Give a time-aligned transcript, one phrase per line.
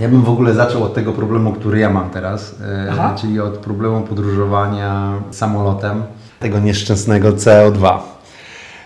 [0.00, 3.58] Ja bym w ogóle zaczął od tego problemu, który ja mam teraz, e, czyli od
[3.58, 6.02] problemu podróżowania samolotem,
[6.40, 7.98] tego nieszczęsnego CO2.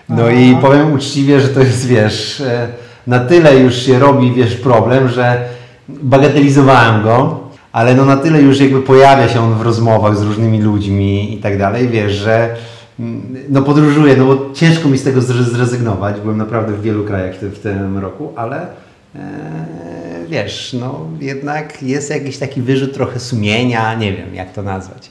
[0.08, 0.32] No Aha.
[0.32, 2.68] i powiem uczciwie, że to jest, wiesz, e,
[3.06, 5.44] na tyle już się robi, wiesz, problem, że
[5.88, 7.40] bagatelizowałem go,
[7.72, 11.38] ale no na tyle już jakby pojawia się on w rozmowach z różnymi ludźmi i
[11.38, 12.56] tak dalej, wiesz, że
[13.00, 17.34] mm, no podróżuję, no bo ciężko mi z tego zrezygnować, byłem naprawdę w wielu krajach
[17.34, 18.66] w, w tym roku, ale
[19.14, 25.10] e, wiesz, no jednak jest jakiś taki wyrzut trochę sumienia, nie wiem jak to nazwać.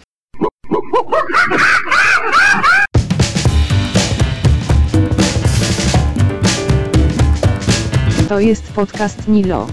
[8.30, 9.68] To jest podcast Nilo.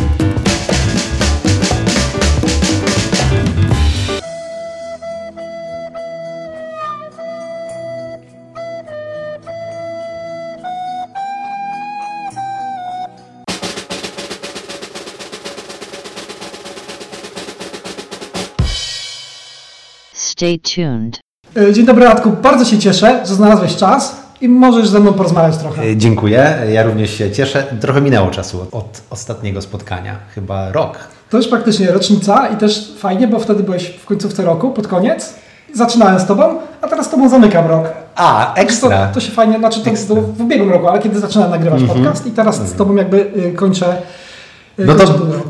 [20.43, 21.21] Stay tuned.
[21.57, 25.57] E, dzień dobry Radku, bardzo się cieszę, że znalazłeś czas i możesz ze mną porozmawiać
[25.57, 25.83] trochę.
[25.83, 27.65] E, dziękuję, ja również się cieszę.
[27.81, 30.99] Trochę minęło czasu od, od ostatniego spotkania, chyba rok.
[31.31, 35.35] To już praktycznie rocznica i też fajnie, bo wtedy byłeś w końcówce roku, pod koniec.
[35.75, 37.89] Zaczynałem z Tobą, a teraz z Tobą zamykam rok.
[38.17, 39.07] A, ekstra.
[39.07, 41.91] To, to się fajnie, znaczy to, to w ubiegłym roku, ale kiedy zaczynałem nagrywać mm
[41.91, 41.95] -hmm.
[41.95, 43.97] podcast i teraz z Tobą jakby y, kończę
[44.79, 45.05] y, No to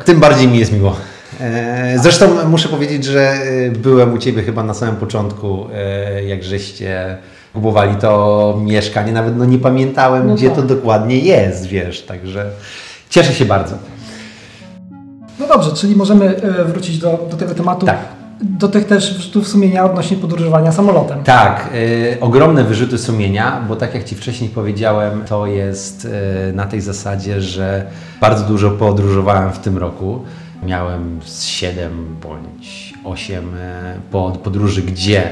[0.05, 0.97] tym bardziej mi jest miło.
[1.43, 6.45] E, zresztą muszę powiedzieć, że e, byłem u Ciebie chyba na samym początku, e, jak
[6.45, 7.17] żeście
[7.55, 9.13] kupowali to mieszkanie.
[9.13, 10.57] Nawet no nie pamiętałem, no gdzie tak.
[10.57, 12.51] to dokładnie jest, wiesz, także
[13.11, 13.75] cieszę się bardzo.
[15.39, 16.35] No dobrze, czyli możemy
[16.67, 17.87] wrócić do, do tego tematu.
[17.87, 17.99] Tak.
[18.41, 21.23] Do tych też wyrzutów sumienia odnośnie podróżowania samolotem.
[21.25, 26.65] Tak, y, ogromne wyrzuty sumienia, bo tak jak Ci wcześniej powiedziałem, to jest y, na
[26.65, 27.87] tej zasadzie, że
[28.21, 30.21] bardzo dużo podróżowałem w tym roku.
[30.63, 35.31] Miałem z 7 bądź 8 e, podróży, gdzie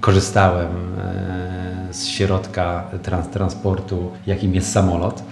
[0.00, 5.22] korzystałem e, z środka trans transportu, jakim jest samolot.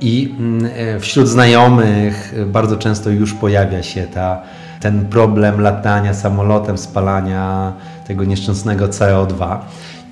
[0.00, 4.42] I mm, e, wśród znajomych bardzo często już pojawia się ta,
[4.80, 7.72] ten problem latania samolotem, spalania
[8.06, 9.58] tego nieszczęsnego CO2.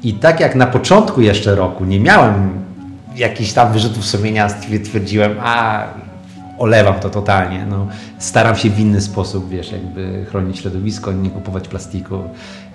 [0.03, 2.51] I tak jak na początku jeszcze roku nie miałem
[3.17, 5.85] jakichś tam wyrzutów sumienia, stwierdziłem, a
[6.59, 7.67] olewam to totalnie.
[7.67, 7.87] No,
[8.19, 12.19] staram się w inny sposób, wiesz, jakby chronić środowisko, nie kupować plastiku.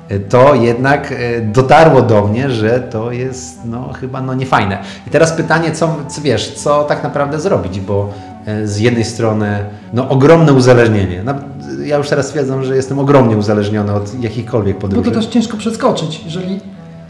[0.09, 4.77] E, to jednak e, dotarło do mnie, że to jest no, chyba no, niefajne.
[5.07, 8.09] I teraz pytanie, co, co wiesz, co tak naprawdę zrobić, bo
[8.45, 9.59] e, z jednej strony
[9.93, 11.23] no, ogromne uzależnienie.
[11.25, 11.33] No,
[11.85, 15.09] ja już teraz stwierdzam, że jestem ogromnie uzależniony od jakichkolwiek podróży.
[15.09, 16.59] Bo to też ciężko przeskoczyć, jeżeli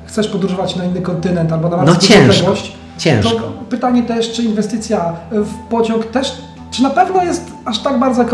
[0.06, 2.54] chcesz podróżować na inny kontynent albo na no, ciężko,
[2.98, 3.30] ciężko.
[3.30, 6.38] To pytanie też, czy inwestycja w pociąg też
[6.74, 8.26] czy na pewno jest aż tak bardzo,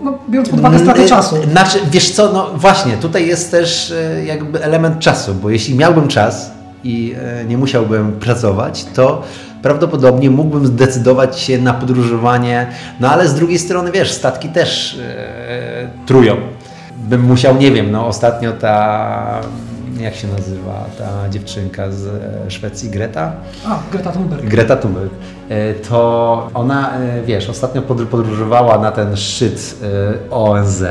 [0.00, 1.36] no, biorąc pod uwagę stratę czasu?
[1.50, 6.08] Znaczy, wiesz co, no właśnie, tutaj jest też e, jakby element czasu, bo jeśli miałbym
[6.08, 6.50] czas
[6.84, 9.22] i e, nie musiałbym pracować, to
[9.62, 12.66] prawdopodobnie mógłbym zdecydować się na podróżowanie,
[13.00, 16.36] no ale z drugiej strony, wiesz, statki też e, trują.
[16.96, 19.40] Bym musiał, nie wiem, no ostatnio ta
[20.00, 23.32] jak się nazywa ta dziewczynka z e, Szwecji, Greta?
[23.66, 24.44] A, Greta Thunberg.
[24.44, 25.10] Greta Thunberg.
[25.48, 29.76] E, to ona, e, wiesz, ostatnio podróżowała na ten szczyt
[30.30, 30.84] ONZ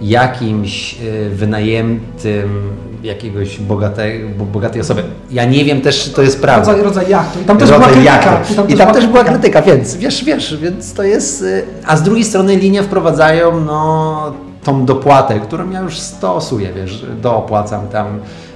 [0.00, 0.98] jakimś
[1.30, 2.70] wynajętym
[3.02, 5.02] jakiegoś bogatej, bogatej osoby.
[5.30, 6.72] Ja nie wiem też, czy to jest prawda.
[6.72, 7.40] Rodzaj, rodzaj jachtu.
[7.40, 8.40] I tam też rodzaj była krytyka.
[8.52, 11.44] I tam, I tam też była krytyka, więc wiesz, wiesz, więc to jest...
[11.86, 14.32] A z drugiej strony linie wprowadzają, no
[14.64, 18.06] tą dopłatę, którą ja już stosuję, wiesz, doopłacam tam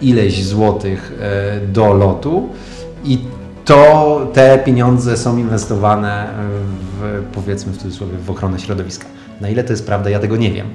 [0.00, 2.48] ileś złotych e, do lotu
[3.04, 3.18] i
[3.64, 6.26] to te pieniądze są inwestowane
[6.80, 9.06] w, powiedzmy w cudzysłowie, w ochronę środowiska.
[9.40, 10.66] Na ile to jest prawda, ja tego nie wiem.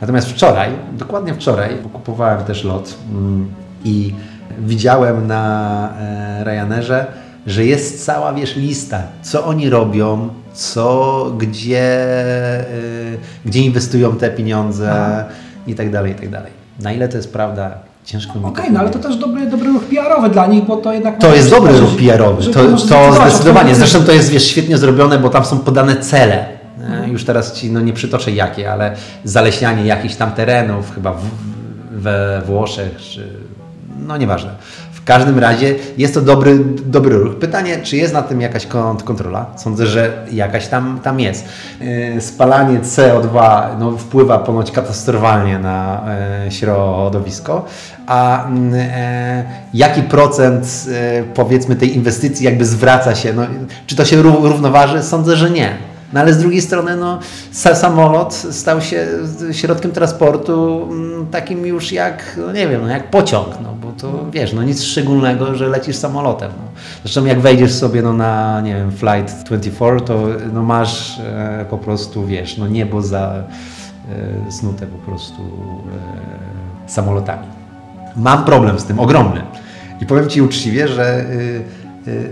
[0.00, 3.50] Natomiast wczoraj, dokładnie wczoraj, kupowałem też lot mm,
[3.84, 4.14] i
[4.58, 7.06] widziałem na e, Ryanerze,
[7.46, 12.14] że jest cała, wiesz, lista, co oni robią, co, gdzie,
[12.60, 15.24] y, gdzie inwestują te pieniądze Aha.
[15.66, 16.52] i tak dalej, i tak dalej.
[16.80, 17.74] Na ile to jest prawda,
[18.04, 20.76] ciężko mi Okej, okay, no ale to też dobry, dobry ruch PR-owy dla nich, bo
[20.76, 21.18] to jednak...
[21.18, 23.74] To jest dobry ruch PR-owy, to, to zdecydowanie.
[23.74, 26.46] Zresztą to jest, wiesz, świetnie zrobione, bo tam są podane cele.
[26.80, 27.12] Mhm.
[27.12, 31.22] Już teraz Ci no, nie przytoczę jakie, ale zaleśnianie jakichś tam terenów, chyba w,
[31.90, 33.28] we Włoszech, czy
[34.06, 34.50] no nieważne.
[35.02, 37.38] W każdym razie jest to dobry, dobry ruch.
[37.38, 38.66] Pytanie, czy jest na tym jakaś
[39.04, 39.46] kontrola?
[39.56, 41.44] Sądzę, że jakaś tam, tam jest.
[41.80, 46.02] E, spalanie CO2 no, wpływa ponoć katastrofalnie na
[46.46, 47.64] e, środowisko,
[48.06, 49.44] a mm, e,
[49.74, 50.86] jaki procent
[51.34, 53.32] powiedzmy tej inwestycji jakby zwraca się?
[53.32, 53.42] No,
[53.86, 55.02] czy to się równoważy?
[55.02, 55.91] Sądzę, że nie.
[56.12, 57.18] No ale z drugiej strony no,
[57.52, 59.06] sa, samolot stał się
[59.52, 64.30] środkiem transportu mm, takim już jak, no nie wiem, no, jak pociąg, no bo to
[64.30, 66.50] wiesz, no nic szczególnego, że lecisz samolotem.
[66.56, 66.80] No.
[67.02, 71.78] Zresztą jak wejdziesz sobie no, na, nie wiem, Flight 24, to no, masz e, po
[71.78, 73.34] prostu, wiesz, no niebo za
[74.48, 75.42] e, snute po prostu
[76.86, 77.46] e, samolotami.
[78.16, 79.42] Mam problem z tym, ogromny.
[80.00, 81.62] I powiem Ci uczciwie, że y,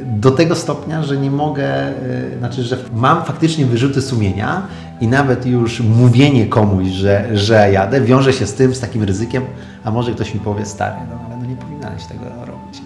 [0.06, 4.62] do tego stopnia, że nie mogę, y, znaczy, że mam faktycznie wyrzuty sumienia
[5.00, 9.42] i nawet już mówienie komuś, że, że jadę, wiąże się z tym, z takim ryzykiem,
[9.84, 12.82] a może ktoś mi powie, stary, no ale no nie powinnaś tego robić.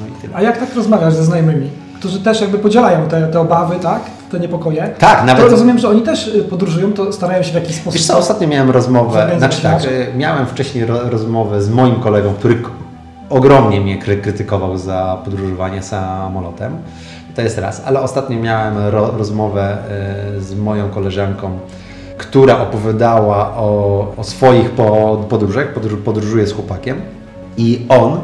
[0.00, 0.36] No i tyle.
[0.36, 4.02] A jak tak rozmawiasz ze znajomymi, którzy też jakby podzielają te, te obawy, tak?
[4.30, 4.90] Te niepokoje?
[4.98, 7.92] Tak, nawet- To rozumiem, że oni też y, podróżują, to starają się w jakiś sposób...
[7.92, 12.34] Wiesz co, ostatnio miałem rozmowę, znaczy tak, y, miałem wcześniej ro, rozmowę z moim kolegą,
[12.34, 12.62] który
[13.30, 16.76] ogromnie mnie kry, krytykował za podróżowanie samolotem.
[17.34, 19.78] To jest raz, ale ostatnio miałem ro, rozmowę
[20.36, 21.58] y, z moją koleżanką,
[22.16, 27.00] która opowiadała o, o swoich po, podróżach, podróż, podróżuje z chłopakiem.
[27.56, 28.20] I on,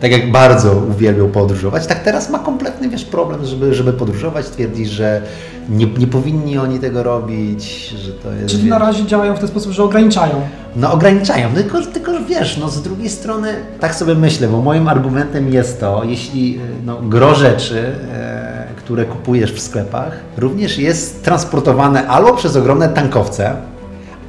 [0.00, 4.46] tak jak bardzo uwielbiał podróżować, tak teraz ma kompletny wiesz, problem, żeby, żeby podróżować.
[4.46, 5.22] Twierdzi, że
[5.68, 8.54] nie, nie powinni oni tego robić, że to jest...
[8.54, 10.34] Czyli na razie działają w ten sposób, że ograniczają.
[10.76, 14.88] no ograniczają, No tylko, tylko wiesz, no z drugiej strony tak sobie myślę, bo moim
[14.88, 21.24] argumentem jest to, jeśli y, no, gro rzeczy, e, które kupujesz w sklepach, również jest
[21.24, 23.56] transportowane albo przez ogromne tankowce,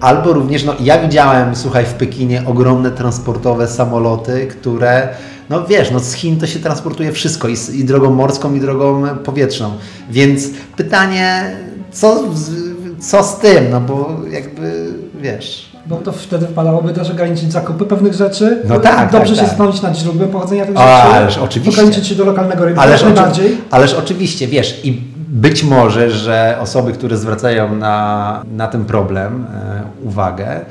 [0.02, 5.08] albo również, no ja widziałem, słuchaj, w Pekinie ogromne transportowe samoloty, które,
[5.50, 9.04] no wiesz, no z Chin to się transportuje wszystko, i, i drogą morską, i drogą
[9.24, 9.72] powietrzną,
[10.10, 10.44] więc
[10.78, 11.52] pytanie,
[11.92, 12.52] co, z-
[13.00, 15.68] co z tym, no bo jakby, wiesz...
[15.86, 18.62] Bo to wtedy wypadałoby też ograniczyć zakupy pewnych rzeczy.
[18.70, 19.48] No tak, Dobrze tak, się tak.
[19.50, 20.90] zastanowić nad źródłem pochodzenia tych rzeczy.
[20.90, 21.82] ależ oczywiście.
[21.82, 25.02] Ograniczyć się do lokalnego rynku Ależ, oczy, ależ oczywiście, wiesz, i
[25.38, 30.62] być może, że osoby, które zwracają na, na ten problem e, uwagę,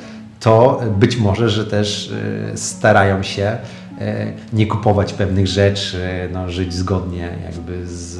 [0.40, 2.12] to być może, że też
[2.52, 3.56] e, starają się
[4.00, 5.98] e, nie kupować pewnych rzeczy,
[6.32, 8.18] no, żyć zgodnie jakby z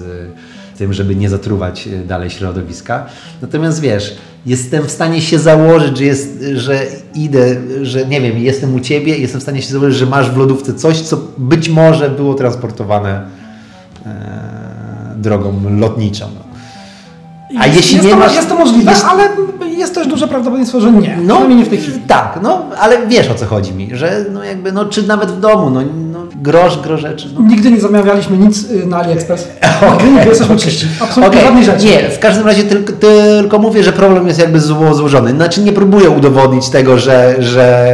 [0.78, 3.06] tym, żeby nie zatruwać dalej środowiska.
[3.42, 4.16] Natomiast wiesz,
[4.46, 9.18] jestem w stanie się założyć, że, jest, że idę, że nie wiem, jestem u Ciebie,
[9.18, 13.45] jestem w stanie się założyć, że masz w lodówce coś, co być może było transportowane
[15.16, 16.26] drogą lotniczą.
[17.58, 19.22] A Jest- jeśli jest nie to, masz- Jest to możliwe, jest- ale
[19.76, 21.18] jest też duże prawdopodobieństwo, że nie.
[21.22, 21.98] No, nie w tej chwili.
[22.06, 25.40] Tak, no, ale wiesz o co chodzi mi, że no jakby, no czy nawet w
[25.40, 25.80] domu, no,
[26.12, 27.28] no grosz, grosz rzeczy.
[27.34, 27.40] No.
[27.48, 29.48] Nigdy nie zamawialiśmy nic y, na AliExpress.
[29.92, 30.86] Nigdy nie jesteśmy czyści.
[31.00, 31.86] Absolutnie Okej, żadnej rzeczy.
[31.86, 35.30] Nie, w każdym razie tylko, tylko mówię, że problem jest jakby zło, złożony.
[35.30, 37.88] Znaczy nie próbuję udowodnić tego, że, że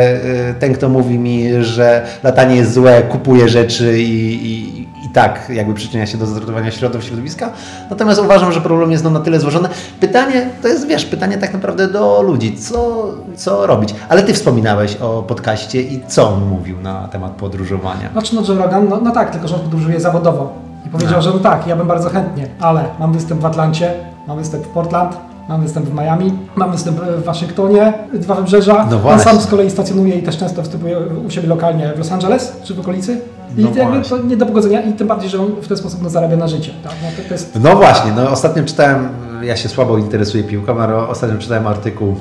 [0.51, 4.82] y, ten, kto mówi mi, że latanie jest złe, kupuje rzeczy i, i
[5.13, 7.51] tak jakby przyczynia się do zatrudniania środow środowiska.
[7.91, 9.69] Natomiast uważam, że problem jest no, na tyle złożony.
[10.01, 13.05] Pytanie, to jest wiesz, pytanie tak naprawdę do ludzi, co,
[13.37, 13.95] co robić.
[14.09, 18.11] Ale ty wspominałeś o podcaście i co on mówił na temat podróżowania.
[18.13, 20.53] Znaczy, no Joe Rogan, no, no tak, tylko że on podróżuje zawodowo.
[20.87, 21.23] I powiedział, No.
[21.23, 23.95] że no tak, ja bym bardzo chętnie, ale mam występ w Atlancie,
[24.29, 25.17] mam występ w Portland,
[25.49, 28.87] mam występ w Miami, mam występ w Waszyngtonie, dwa wybrzeża.
[28.91, 32.13] No On sam z kolei stacjonuje i też często występuje u siebie lokalnie w Los
[32.13, 33.21] Angeles czy w okolicy.
[33.57, 36.03] I No jakby to nie do pogodzenia i tym bardziej, że on w ten sposób
[36.03, 36.71] no, zarabia na życie.
[36.83, 36.93] Tak?
[37.03, 39.09] No, to, to jest No właśnie, no ostatnio czytałem,
[39.43, 42.17] ja się słabo interesuję piłką, ale ostatnio czytałem artykuł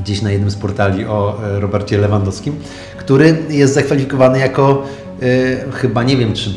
[0.00, 2.56] gdzieś na jednym z portali o e, Robercie Lewandowskim,
[2.96, 4.82] który jest zakwalifikowany jako
[5.22, 6.50] e, chyba nie wiem czy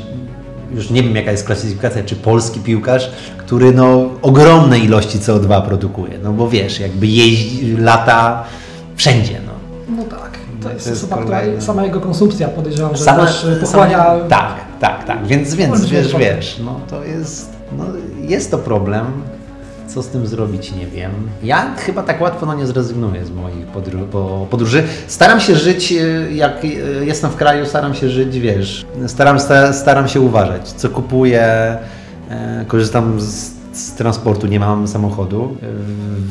[0.75, 6.20] już nie wiem jaka jest klasyfikacja, czy polski piłkarz, który no ogromne ilości CO2 produkuje,
[6.24, 8.44] no bo wiesz, jakby jeździ, lata
[8.96, 9.53] wszędzie, no.
[9.98, 10.33] No tak,
[10.63, 11.62] to jest, to jest osoba, która, kolejne.
[11.62, 13.98] sama jego konsumpcja podejrzewam, że Sama- też y, pochłania...
[13.98, 15.27] sama- Tak, tak, tak.
[15.27, 17.84] Więc, więc Olbrzymie wiesz, wiesz, no to jest, no,
[18.22, 19.05] jest to problem.
[19.88, 21.12] Co z tym zrobić, nie wiem.
[21.43, 24.84] Ja chyba tak łatwo no, nie zrezygnuję z moich podru- po- podróży.
[25.08, 26.67] Staram się żyć, e, jak e,
[27.05, 31.43] jestem w kraju, staram się żyć, wiesz, staram, sta- staram się uważać, co kupuję,
[32.29, 35.58] e, korzystam z, z transportu, nie mam samochodu.
[35.62, 35.65] E,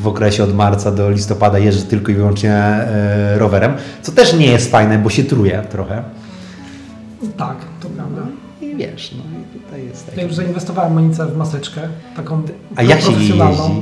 [0.01, 4.45] W okresie od marca do listopada jeżdżę tylko i wyłącznie e, rowerem, co też nie
[4.47, 6.03] jest fajne, bo się truję trochę.
[7.37, 8.21] Tak, to prawda.
[8.61, 10.23] I wiesz, no i tutaj jest Ja tak.
[10.23, 11.81] już zainwestowałem Monicę w maseczkę,
[12.15, 12.41] taką
[12.75, 13.33] A jak się jeździ?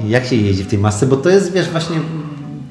[0.08, 1.06] Jak się jeździ w tej masce?
[1.06, 1.96] Bo to jest, wiesz, właśnie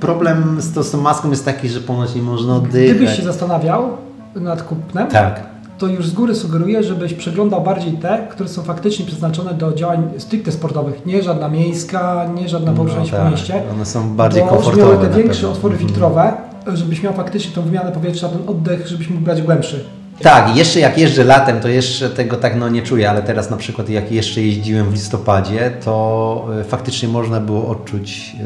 [0.00, 2.96] problem z, to, z tą maską jest taki, że ponoć nie można oddychać.
[2.96, 3.96] Gdybyś się zastanawiał
[4.34, 5.49] nad kupnem, Tak.
[5.80, 10.10] To już z góry sugeruję, żebyś przeglądał bardziej te, które są faktycznie przeznaczone do działań
[10.18, 11.06] stricte sportowych.
[11.06, 13.24] Nie żadna miejska, nie żadna poruszanie się tak.
[13.24, 13.62] po mieście.
[13.72, 14.94] One są bardziej komfortowe.
[14.94, 15.50] miały te większe pewno.
[15.50, 15.88] otwory Mhm.
[15.88, 16.32] filtrowe,
[16.74, 19.84] żebyś miał faktycznie tą wymianę powietrza, ten oddech, żebyś mógł brać głębszy.
[20.22, 23.56] Tak, jeszcze jak jeżdżę latem, to jeszcze tego tak no nie czuję, ale teraz na
[23.56, 28.44] przykład jak jeszcze jeździłem w listopadzie, to e, faktycznie można było odczuć, e,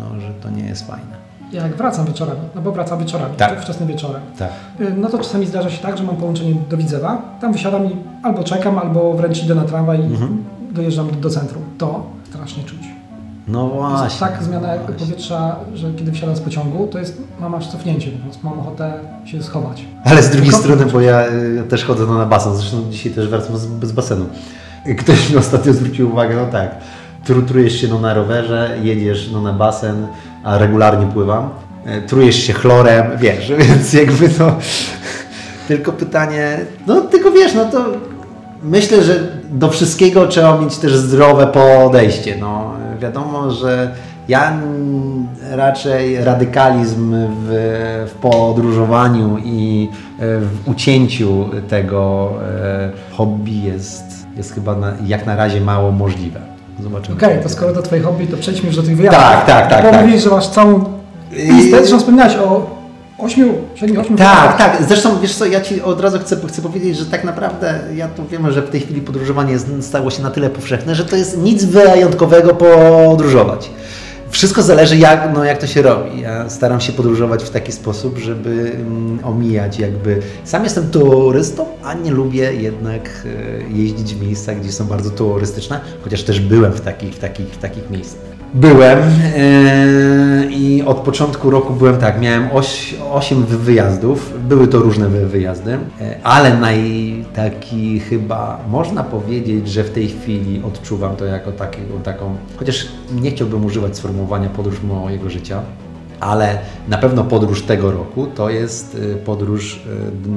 [0.00, 1.21] no, że to nie jest fajne.
[1.52, 3.50] Ja jak wracam wieczorami, no bo wracam wieczorami, Tak.
[3.50, 3.62] tak.
[3.62, 4.50] wczesnym wieczorem, Tak.
[4.80, 7.96] y, no to czasami zdarza się tak, że mam połączenie do Widzewa, tam wysiadam i
[8.22, 10.44] albo czekam, albo wręcz idę na tramwaj i Mhm.
[10.70, 11.62] dojeżdżam do, do centrum.
[11.78, 12.78] To strasznie czuć.
[13.48, 14.20] No Jest właśnie.
[14.20, 14.94] tak zmiana właśnie.
[14.94, 18.92] powietrza, że kiedy wsiadam z pociągu, to jest, mam aż cofnięcie, prostu mam ochotę
[19.24, 19.84] się schować.
[20.04, 23.12] Ale z drugiej Tylko- strony, bo ja y, też chodzę no, na basen, zresztą dzisiaj
[23.12, 24.24] też wracam z, z basenu.
[24.98, 26.74] Ktoś mi ostatnio zwrócił uwagę, no tak,
[27.24, 30.06] tru, trujesz się no, na rowerze, jedziesz no, na basen,
[30.44, 31.50] a regularnie pływam,
[31.84, 34.56] e, trujesz się chlorem, wiesz, więc jakby to
[35.68, 37.84] tylko pytanie, no tylko wiesz, no to
[38.62, 39.14] myślę, że
[39.50, 43.94] do wszystkiego trzeba mieć też zdrowe podejście, no wiadomo, że
[44.28, 44.60] ja
[45.50, 54.04] raczej radykalizm w, w podróżowaniu i e, w ucięciu tego e, hobby jest,
[54.36, 56.51] jest chyba na, jak na razie mało możliwe.
[56.82, 57.16] Zobaczymy.
[57.16, 59.22] Okej, to skoro to twoje hobby, to przejdźmy już do tych wyjazdów.
[59.22, 60.06] Tak, tak, tak, Bo tak.
[60.06, 60.84] mówisz, że masz całą
[61.32, 62.82] listę, zresztą wspominałeś o
[63.18, 64.78] 8, 7, 8 Tak, tak.
[64.88, 68.26] Zresztą wiesz co, ja Ci od razu chcę, chcę powiedzieć, że tak naprawdę ja tu
[68.26, 71.64] wiemy, że w tej chwili podróżowanie stało się na tyle powszechne, że to jest nic
[71.64, 73.70] wyjątkowego podróżować.
[74.32, 76.20] Wszystko zależy jak, no, jak to się robi.
[76.20, 80.22] Ja staram się podróżować w taki sposób, żeby mm, omijać jakby...
[80.44, 85.80] Sam jestem turystą, a nie lubię jednak e, jeździć w miejscach, gdzie są bardzo turystyczne,
[86.04, 88.31] chociaż też byłem w takich, w takich, w takich miejscach.
[88.54, 88.98] Byłem
[89.36, 92.48] e, i od początku roku byłem tak, miałem
[93.12, 95.78] 8 wyjazdów, były to różne wy- wyjazdy, e,
[96.22, 101.52] ale naj taki chyba można powiedzieć, że w tej chwili odczuwam to jako
[102.04, 102.88] taką, chociaż
[103.22, 105.60] nie chciałbym używać sformułowania podróż mojego życia,
[106.20, 109.82] ale na pewno podróż tego roku to jest y, podróż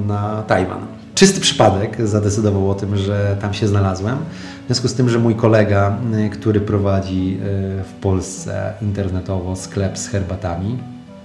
[0.08, 0.80] na Tajwan.
[1.16, 4.18] Czysty przypadek zadecydował o tym, że tam się znalazłem.
[4.64, 7.38] W związku z tym, że mój kolega, y, który prowadzi
[7.80, 10.78] y, w Polsce internetowo sklep z herbatami,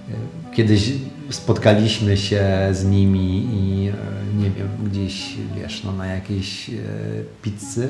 [0.09, 0.93] y, kiedyś
[1.29, 3.91] spotkaliśmy się z nimi i
[4.37, 6.71] nie wiem, gdzieś wiesz, no, na jakiejś
[7.41, 7.87] pizzy.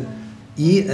[0.57, 0.85] I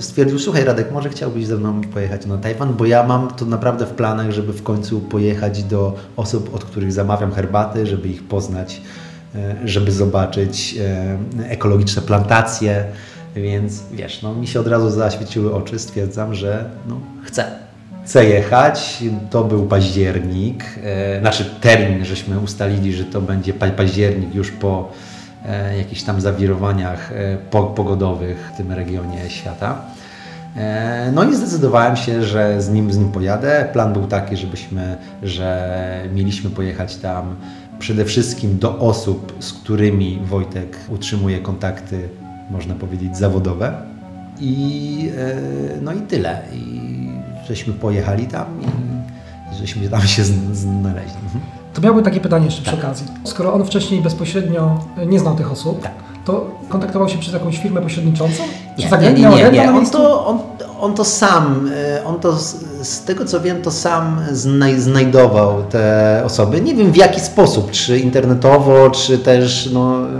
[0.00, 3.86] stwierdził, słuchaj Radek, może chciałbyś ze mną pojechać na Tajwan, bo ja mam to naprawdę
[3.86, 8.80] w planach, żeby w końcu pojechać do osób, od których zamawiam herbaty, żeby ich poznać,
[9.64, 10.74] żeby zobaczyć
[11.40, 12.84] e, ekologiczne plantacje,
[13.36, 17.44] więc wiesz, no mi się od razu zaświeciły oczy, stwierdzam, że no, chcę.
[18.04, 24.34] Chcę jechać, to był październik, e, znaczy termin, żeśmy ustalili, że to będzie pa- październik
[24.34, 24.92] już po
[25.46, 29.80] e, jakichś tam zawirowaniach e, po, pogodowych w tym regionie świata.
[30.56, 33.68] E, No i zdecydowałem się, że z nim, z nim pojadę.
[33.72, 35.70] Plan był taki, żebyśmy, że
[36.14, 37.36] mieliśmy pojechać tam
[37.80, 42.08] przede wszystkim do osób, z którymi Wojtek utrzymuje kontakty,
[42.50, 43.72] można powiedzieć, zawodowe.
[44.40, 46.42] I, e, no i tyle.
[46.52, 46.90] I
[47.48, 48.46] żeśmy pojechali tam
[49.52, 51.18] i żeśmy tam się zn- znaleźli.
[51.24, 51.40] Mhm.
[51.74, 53.06] To miałbym takie pytanie jeszcze przy okazji.
[53.24, 55.92] Skoro on wcześniej bezpośrednio nie znał tych osób, Tak.
[56.24, 58.42] to kontaktował się przez jakąś firmę pośredniczącą?
[58.84, 59.72] Nie, tak nie, nie, nie, nie.
[59.72, 60.38] On to, on,
[60.80, 65.62] on to sam, e, on to z, z tego co wiem, to sam znaj, znajdował
[65.62, 66.60] te osoby.
[66.60, 70.10] Nie wiem w jaki sposób, czy internetowo, czy też no, e,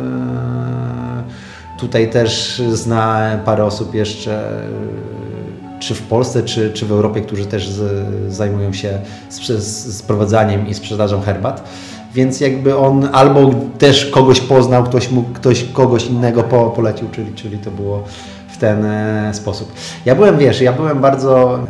[1.79, 5.11] tutaj też zna parę osób jeszcze e,
[5.81, 7.83] czy w Polsce, czy, czy w Europie, którzy też z,
[8.33, 8.99] zajmują się
[9.93, 11.69] sprowadzaniem i sprzedażą herbat.
[12.15, 17.35] Więc jakby on albo też kogoś poznał, ktoś, mu, ktoś kogoś innego po, polecił, czyli,
[17.35, 18.05] czyli to było
[18.61, 19.73] ten e, sposób.
[20.05, 21.61] Ja byłem, wiesz, ja byłem bardzo e,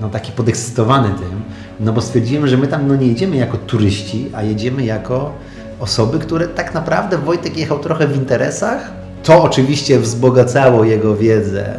[0.00, 1.42] no, taki podekscytowany tym,
[1.80, 5.32] no bo stwierdziłem, że my tam no, nie jedziemy jako turyści, a jedziemy jako
[5.80, 8.90] osoby, które tak naprawdę Wojtek jechał trochę w interesach.
[9.22, 11.74] To oczywiście wzbogacało jego wiedzę,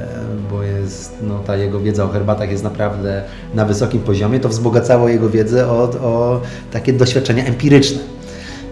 [0.52, 4.40] bo jest, no, ta jego wiedza o herbatach jest naprawdę na wysokim poziomie.
[4.40, 6.42] To wzbogacało jego wiedzę o, o
[6.72, 8.00] takie doświadczenia empiryczne.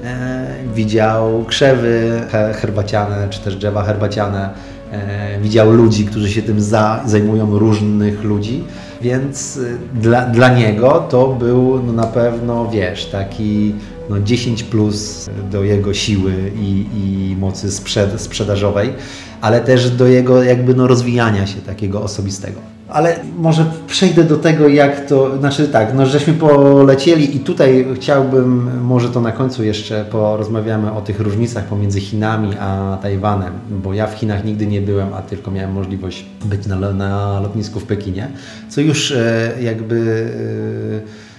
[0.03, 0.45] E,
[0.75, 4.49] widział krzewy he- herbaciane, czy też drzewa herbaciane.
[4.95, 8.63] E, widział ludzi, którzy się tym za, zajmują, różnych ludzi,
[9.01, 13.75] więc y, dla, dla niego to był no, na pewno, wiesz, taki
[14.09, 18.93] no, 10 plus do jego siły i, i mocy sprzed, sprzedażowej,
[19.41, 22.74] ale też do jego jakby no, rozwijania się takiego osobistego.
[22.89, 28.81] Ale może przejdę do tego, jak to, znaczy tak, no żeśmy polecieli i tutaj chciałbym,
[28.81, 34.07] może to na końcu jeszcze porozmawiamy o tych różnicach pomiędzy Chinami a Tajwanem, bo ja
[34.07, 38.27] w Chinach nigdy nie byłem, a tylko miałem możliwość być na, na lotnisku w Pekinie,
[38.69, 40.29] co już e, jakby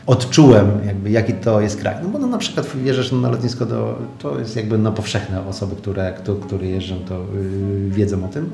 [0.06, 1.94] odczułem jakby jaki to jest kraj.
[2.02, 5.76] No bo no, na przykład wierzysz na lotnisko, to, to jest jakby no, powszechne osoby,
[5.76, 6.14] które,
[6.46, 8.50] które jeżdżą, to yy, wiedzą o tym.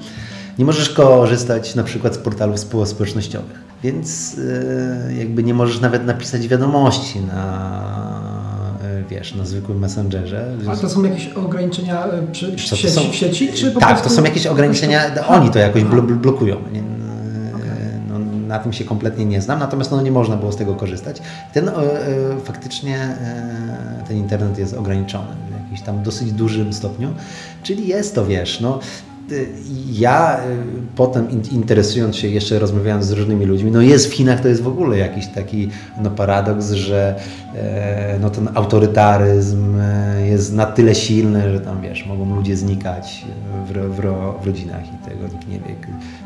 [0.59, 6.49] Nie możesz korzystać na przykład z portalów społecznościowych, więc yy, jakby nie możesz nawet napisać
[6.49, 7.93] wiadomości na
[9.11, 10.57] wiesz, na zwykłym Messengerze.
[10.69, 14.09] A to są jakieś ograniczenia przy, w, sieci, są, w sieci, czy po Tak, prostu...
[14.09, 16.57] to są jakieś ograniczenia, oni to jakoś blokują.
[16.73, 16.83] Nie,
[18.53, 21.23] na tym się kompletnie nie znam, natomiast no, nie można było z tego korzystać.
[21.53, 21.73] Ten e,
[22.45, 27.15] faktycznie e, ten internet jest ograniczony w jakimś tam dosyć dużym stopniu,
[27.63, 28.79] czyli jest to, wiesz, no
[29.93, 30.41] ja y,
[30.97, 34.69] potem interesując się, jeszcze rozmawiając z różnymi ludźmi, no jest w Chinach to jest w
[34.69, 35.69] ogóle jakiś taki
[36.03, 37.15] no paradoks, że
[37.55, 43.25] e, no ten autorytaryzm e, jest na tyle silny, że tam wiesz, mogą ludzie znikać
[43.67, 44.01] w, w,
[44.43, 45.75] w rodzinach i tego nikt nie wie,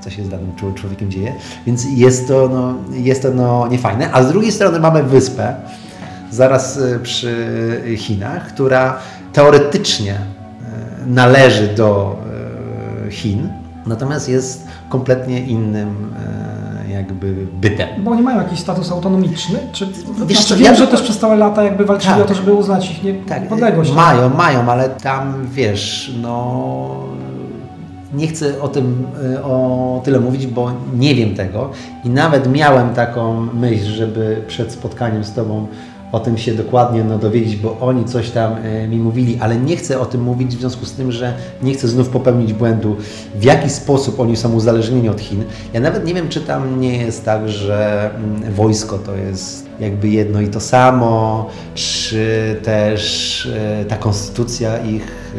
[0.01, 1.33] co się z danym człowiekiem dzieje.
[1.67, 4.13] Więc jest to, no, jest to no, niefajne.
[4.13, 5.55] A z drugiej strony mamy wyspę,
[6.31, 7.37] zaraz e, przy
[7.97, 8.99] Chinach, która
[9.33, 10.19] teoretycznie
[11.07, 12.17] należy do
[13.11, 13.49] Chin,
[13.87, 16.15] natomiast jest kompletnie innym
[16.87, 17.89] e, jakby bytem.
[17.99, 19.59] Bo oni mają jakiś status autonomiczny?
[19.73, 19.87] Czy,
[20.27, 22.53] Wiesz, znaczy, wiem, ja że też przez całe lata jakby walczyli tak, o to, żeby
[22.53, 23.93] uznać ich nie, tak, niepodległość.
[23.93, 26.91] Mają, mają, ale tam wiesz, no
[28.15, 31.71] nie chcę o tym e, o tyle mówić, bo nie wiem tego
[32.05, 35.67] i nawet miałem taką myśl, żeby przed spotkaniem z Tobą
[36.13, 39.77] o tym się dokładnie no, dowiedzieć, bo oni coś tam e, mi mówili, ale nie
[39.77, 42.97] chcę o tym mówić w związku z tym, że nie chcę znów popełnić błędu,
[43.35, 45.45] w jaki sposób oni są uzależnieni od Chin.
[45.73, 50.09] Ja nawet nie wiem, czy tam nie jest tak, że mm, wojsko to jest jakby
[50.09, 53.47] jedno i to samo, czy też
[53.81, 55.35] e, ta konstytucja ich,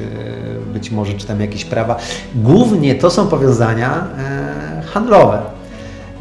[0.69, 1.97] e, być może, czy tam jakieś prawa.
[2.36, 4.07] Głównie to są powiązania
[4.86, 5.56] handlowe.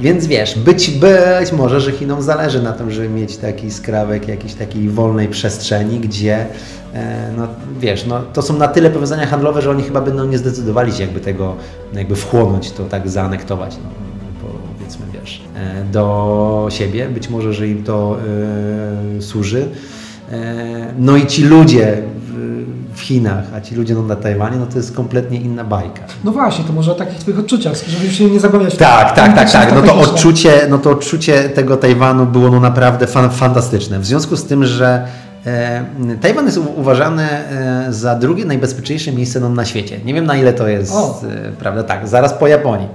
[0.00, 4.54] Więc wiesz, być, być może, że Chinom zależy na tym, żeby mieć taki skrawek jakiejś
[4.54, 6.46] takiej wolnej przestrzeni, gdzie
[6.94, 7.48] e, no
[7.80, 11.02] wiesz, no, to są na tyle powiązania handlowe, że oni chyba będą nie zdecydowali się
[11.02, 11.56] jakby tego
[11.94, 13.90] jakby wchłonąć, to tak zaanektować, no,
[14.78, 17.08] powiedzmy, wiesz, e, do siebie.
[17.08, 18.16] Być może, że im to
[19.18, 19.68] e, służy.
[20.98, 22.02] No i ci ludzie
[22.94, 26.02] w Chinach, a ci ludzie no, na Tajwanie, no to jest kompletnie inna bajka.
[26.24, 28.76] No właśnie, to może o takich Twoich odczuciach, żeby się nie zagłębiać.
[28.76, 29.74] Tak, tak, tak, tak.
[29.74, 33.98] No to odczucie, no to odczucie tego Tajwanu było no naprawdę fan, fantastyczne.
[33.98, 35.06] W związku z tym, że
[35.46, 35.84] e,
[36.20, 40.00] Tajwan jest uważany e, za drugie najbezpieczniejsze miejsce no, na świecie.
[40.04, 41.82] Nie wiem na ile to jest, e, prawda?
[41.82, 42.88] Tak, zaraz po Japonii.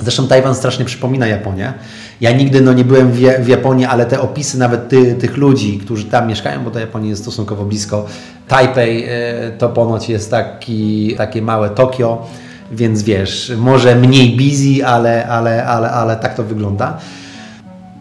[0.00, 1.72] Zresztą Tajwan strasznie przypomina Japonię.
[2.20, 5.78] Ja nigdy no, nie byłem w, w Japonii, ale te opisy nawet ty, tych ludzi,
[5.78, 8.06] którzy tam mieszkają, bo do Japonii jest stosunkowo blisko.
[8.48, 9.10] Tajpej e,
[9.58, 12.26] to ponoć jest taki, takie małe Tokio,
[12.72, 16.98] więc wiesz, może mniej busy, ale, ale, ale, ale tak to wygląda.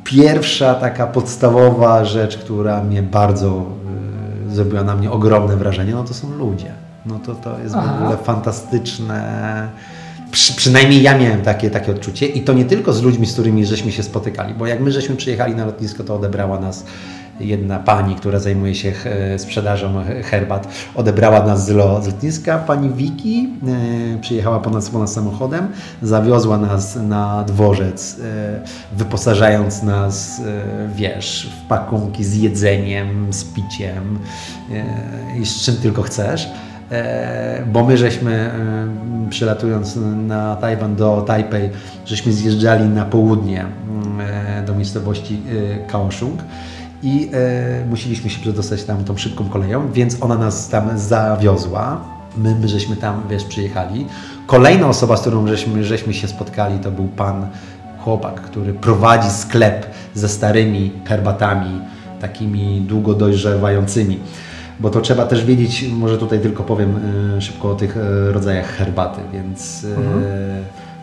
[0.04, 3.66] Pierwsza taka podstawowa rzecz, która mnie bardzo
[4.48, 6.72] y, zrobiła na mnie ogromne wrażenie, no to są ludzie.
[7.06, 7.94] No to, to jest Aha.
[7.94, 9.68] w ogóle fantastyczne
[10.32, 13.66] przy, przynajmniej ja miałem takie, takie odczucie i to nie tylko z ludźmi, z którymi
[13.66, 16.86] żeśmy się spotykali, bo jak my żeśmy przyjechali na lotnisko, to odebrała nas
[17.40, 18.94] jedna pani, która zajmuje się
[19.38, 22.58] sprzedażą herbat, odebrała nas z lotniska.
[22.58, 23.50] Pani Wiki
[24.18, 25.68] e, przyjechała po nas, samochodem,
[26.02, 28.62] zawiozła nas na dworzec, e,
[28.98, 34.20] wyposażając nas, e, wiesz, w pakunki z jedzeniem, z piciem
[35.42, 36.50] i z czym tylko chcesz.
[36.92, 41.70] E, bo my żeśmy e, przylatując na Tajwan do Tajpej,
[42.06, 45.42] żeśmy zjeżdżali na południe mm, e, do miejscowości
[45.88, 46.40] Kaohsiung
[47.04, 47.32] i
[47.90, 52.02] musieliśmy się przedostać tam tą szybką koleją, więc ona nas tam zawiozła.
[52.38, 54.06] My, my żeśmy tam, wiesz, przyjechali.
[54.48, 57.48] Kolejna osoba, z którą żeśmy, żeśmy się spotkali, to był pan
[58.00, 61.82] chłopak, który prowadzi sklep ze starymi herbatami,
[62.22, 64.20] takimi długo dojrzewającymi
[64.80, 66.96] bo to trzeba też wiedzieć, może tutaj tylko powiem
[67.38, 70.24] y, szybko o tych y, rodzajach herbaty, więc y, mhm.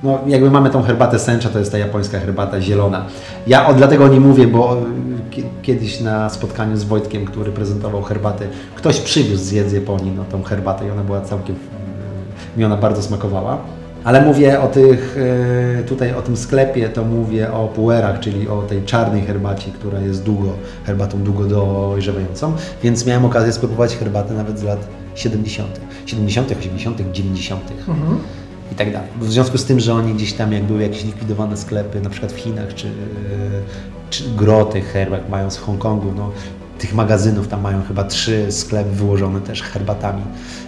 [0.02, 3.04] no, jakby mamy tą herbatę sęcza, to jest ta japońska herbata zielona.
[3.46, 4.76] Ja o, dlatego nie mówię, bo
[5.62, 10.87] kiedyś na spotkaniu z Wojtkiem, który prezentował herbatę, ktoś przywiózł z Japonii no, tą herbatę
[10.87, 11.56] i ona była całkiem,
[12.56, 13.58] mi ona bardzo smakowała.
[14.05, 15.17] Ale mówię o tych,
[15.81, 20.01] e, tutaj o tym sklepie, to mówię o puerach, czyli o tej czarnej herbacie, która
[20.01, 20.53] jest długo,
[20.85, 27.62] herbatą długo dojrzewającą, więc miałem okazję spróbować herbatę nawet z lat 70., 70., 80., 90.
[27.88, 28.19] Mhm.
[28.73, 29.09] i tak dalej.
[29.21, 32.33] W związku z tym, że oni gdzieś tam, jak były jakieś likwidowane sklepy, na przykład
[32.33, 32.88] w Chinach, czy,
[34.11, 36.31] czy groty herbat mając w Hongkongu, no,
[36.78, 40.22] tych magazynów, tam mają chyba trzy sklepy wyłożone też herbatami,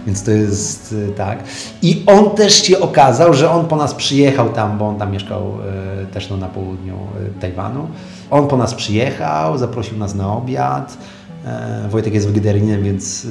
[0.05, 1.43] więc to jest y, tak.
[1.81, 5.53] I on też się okazał, że on po nas przyjechał tam, bo on tam mieszkał
[6.03, 6.95] y, też no, na południu
[7.37, 7.87] y, Tajwanu.
[8.31, 10.97] On po nas przyjechał, zaprosił nas na obiad.
[11.47, 13.29] E, Wojtek jest wegetarianinem, więc y,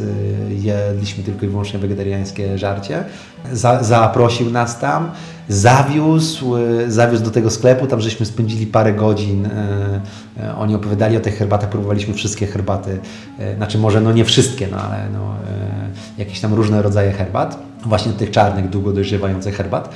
[0.50, 3.04] jedliśmy tylko i wyłącznie wegetariańskie żarcie.
[3.52, 5.10] Za, zaprosił nas tam,
[5.48, 9.46] zawiózł, y, zawiózł do tego sklepu, tam żeśmy spędzili parę godzin.
[9.46, 10.00] e,
[10.40, 12.98] e, Oni opowiadali o tych herbatach, próbowaliśmy wszystkie herbaty,
[13.38, 15.75] e, znaczy może no nie wszystkie, no ale no, e,
[16.18, 19.88] jakieś tam różne rodzaje herbat, właśnie tych czarnych, długo dojrzewających herbat.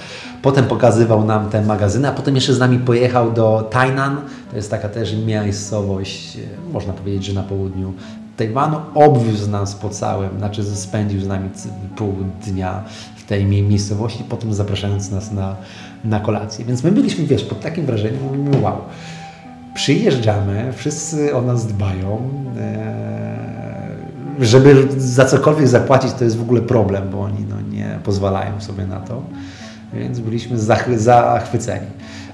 [0.43, 4.17] Potem pokazywał nam te magazyny, a potem jeszcze z nami pojechał do Tainan,
[4.51, 7.93] to jest taka też miejscowość, e, można powiedzieć, że na południu
[8.37, 8.77] Tajwanu.
[8.95, 11.49] Obwiózł nas po całym, znaczy spędził z nami
[11.97, 12.15] pół
[12.47, 12.85] dnia
[13.17, 15.57] w tej mie- miejscowości, potem zapraszając nas na,
[16.05, 16.65] na kolację.
[16.65, 18.77] Więc my byliśmy, wiesz, pod takim wrażeniem, mówimy, wow,
[19.75, 22.19] przyjeżdżamy, wszyscy o nas dbają,
[22.59, 23.50] e,
[24.41, 28.87] żeby za cokolwiek zapłacić, to jest w ogóle problem, bo oni no, nie pozwalają sobie
[28.87, 29.23] na to,
[29.95, 31.87] więc byliśmy zach- zachwyceni.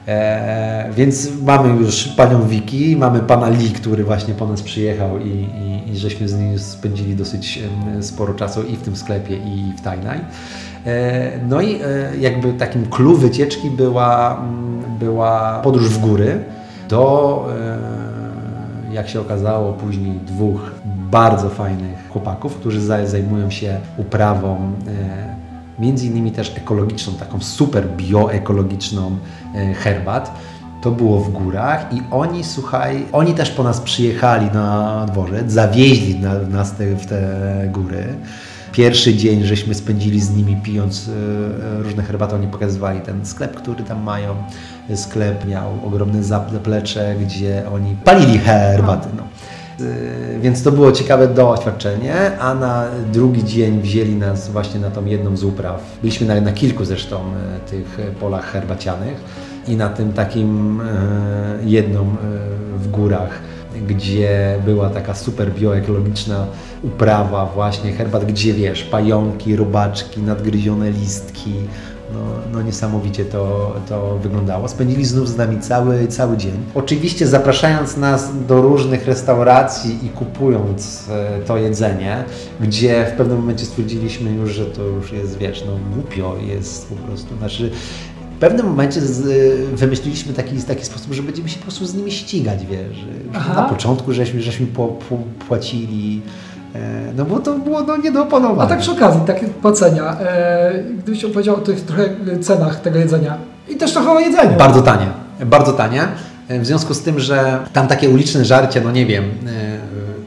[0.09, 5.29] E, więc mamy już panią Wiki, mamy pana Lee, który właśnie po nas przyjechał i,
[5.29, 7.62] i, i żeśmy z nim spędzili dosyć
[8.01, 10.21] sporo czasu i w tym sklepie, i w Tajnaj.
[10.87, 16.45] E, no i e, jakby takim clue wycieczki była, mm, była podróż w góry
[16.88, 17.47] do,
[18.90, 20.71] e, jak się okazało, później dwóch
[21.11, 25.37] bardzo fajnych chłopaków, którzy za- zajmują się uprawą e,
[25.79, 29.16] między innymi też ekologiczną, taką super bioekologiczną
[29.55, 30.33] e, herbat.
[30.83, 36.19] To było w górach i oni, słuchaj, oni też po nas przyjechali na dworzec, zawieźli
[36.21, 37.23] na, nas w te
[37.73, 38.05] góry.
[38.73, 41.09] Pierwszy dzień żeśmy spędzili z nimi pijąc
[41.79, 44.35] e, różne herbaty, oni pokazywali ten sklep, który tam mają.
[44.95, 49.09] Sklep miał ogromne zaplecze, gdzie oni palili herbaty.
[49.16, 49.23] No.
[49.81, 55.05] Y, Więc to było ciekawe doświadczenie, a na drugi dzień wzięli nas właśnie na tą
[55.05, 55.83] jedną z upraw.
[56.03, 59.21] Byliśmy na, na kilku zresztą y, tych y, polach herbacianych
[59.69, 60.81] i na tym takim
[61.65, 63.31] jedną y, w górach,
[63.89, 66.47] gdzie była taka super bioekologiczna
[66.83, 71.53] uprawa właśnie herbat, gdzie wiesz, pająki, robaczki, nadgryzione listki,
[72.16, 74.68] no, no niesamowicie to, to wyglądało.
[74.68, 76.52] Spędzili znów z nami cały, cały dzień.
[76.74, 82.24] Oczywiście zapraszając nas do różnych restauracji i kupując e, to jedzenie,
[82.61, 86.94] gdzie w pewnym momencie stwierdziliśmy już, że to już jest, wiesz, no głupio jest po
[86.94, 87.37] prostu.
[87.38, 87.70] Znaczy,
[88.37, 89.26] w pewnym momencie z,
[89.72, 93.05] e, wymyśliliśmy taki, taki sposób, że będziemy się po prostu z nimi ścigać, wiesz.
[93.35, 93.62] Aha.
[93.62, 96.22] Na początku żeśmy, żeśmy po, po, płacili,
[97.17, 98.62] no bo to było no, nie do opanowania.
[98.62, 102.09] A tak przy okazji, takie płacenia, e, gdybyś opowiedział o tych trochę
[102.41, 103.37] cenach tego jedzenia
[103.69, 104.59] i też trochę o jedzeniu.
[104.59, 105.07] Bardzo tanie,
[105.47, 106.03] bardzo tanie.
[106.51, 109.77] W związku z tym, że tam takie uliczne żarcie, no nie wiem, e,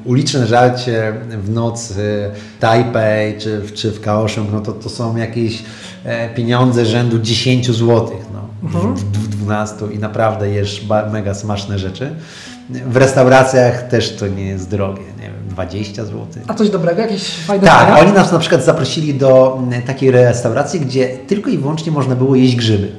[0.05, 1.93] uliczne żarcie w nocy
[2.33, 5.63] w Tajpej czy, w- czy w Kaohsiung, no to, to są jakieś
[6.05, 8.95] e, pieniądze rzędu 10 zł, no, Mhm.
[8.95, 12.11] w, w 12 i naprawdę jesz mega smaczne rzeczy.
[12.69, 15.03] W restauracjach też to nie jest drogie,
[15.65, 16.25] 20 zł.
[16.47, 18.01] A coś dobrego, jakieś fajne Tak, dania?
[18.01, 22.35] oni nas na przykład zaprosili do mm, takiej restauracji, gdzie tylko i wyłącznie można było
[22.35, 22.91] jeść grzyby.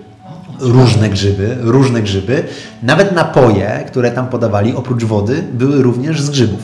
[0.61, 2.45] Różne grzyby, różne grzyby.
[2.83, 6.61] Nawet napoje, które tam podawali, oprócz wody, były również z grzybów.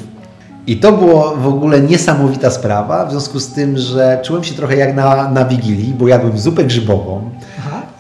[0.67, 4.77] I to było w ogóle niesamowita sprawa, w związku z tym, że czułem się trochę
[4.77, 7.31] jak na, na Wigilii, bo jadłem zupę grzybową.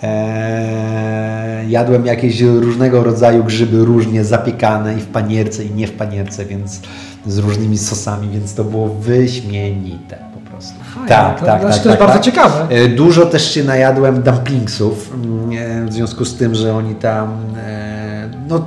[0.02, 6.44] Eee, jadłem jakieś różnego rodzaju grzyby, różnie zapiekane i w panierce, i nie w panierce,
[6.44, 6.80] więc
[7.26, 10.74] z różnymi sosami, więc to było wyśmienite po prostu.
[10.94, 11.82] Fajnie, tak, to tak, znaczy tak.
[11.82, 12.24] to jest tak, bardzo tak.
[12.24, 12.66] ciekawe.
[12.68, 17.36] E, Dużo też się najadłem dumplingsów, mm, e, w związku z tym, że oni tam,
[17.56, 18.64] e, no,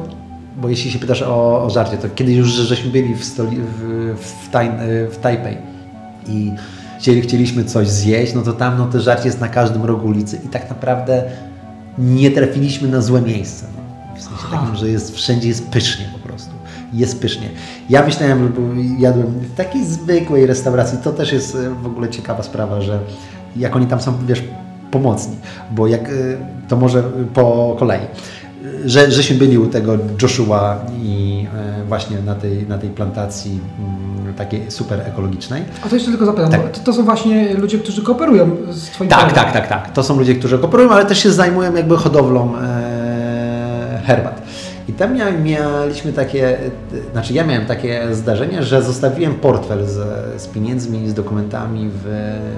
[0.58, 4.16] bo jeśli się pytasz o, o żarcie, to kiedyś już żeśmy byli w, stoli, w,
[4.20, 4.72] w, taj,
[5.12, 5.58] w Tajpej
[6.28, 6.52] i
[7.00, 10.40] chcieli, chcieliśmy coś zjeść, no to tam no, to żarcie jest na każdym rogu ulicy
[10.46, 11.24] i tak naprawdę
[11.98, 13.66] nie trafiliśmy na złe miejsce.
[13.78, 14.16] No.
[14.20, 16.06] W sensie takim, że jest, wszędzie jest pysznie.
[16.94, 17.50] Jest pysznie.
[17.90, 20.98] Ja myślałem, że jadłem w takiej zwykłej restauracji.
[21.04, 23.00] To też jest e, w ogóle ciekawa sprawa, że
[23.58, 24.44] jak oni tam są, wiesz,
[24.92, 25.36] pomocni,
[25.72, 26.12] bo jak e,
[26.68, 28.00] to może po kolei.
[28.02, 31.48] E, Że, żeśmy byli u tego Joshua i
[31.88, 35.64] właśnie na tej, na tej plantacji mm, takiej super ekologicznej.
[35.86, 36.72] A to jeszcze tylko zapytam, Tak.
[36.72, 39.36] to, to są właśnie ludzie, którzy kooperują z Twoim Tak, domem.
[39.36, 39.94] tak, tak, tak.
[39.94, 42.54] To są ludzie, którzy kooperują, ale też się zajmują jakby hodowlą
[44.06, 44.39] herbat.
[44.90, 46.58] I tam mieliśmy takie,
[47.12, 49.98] znaczy ja miałem takie zdarzenie, że zostawiłem portfel z,
[50.42, 52.04] z pieniędzmi, z dokumentami w,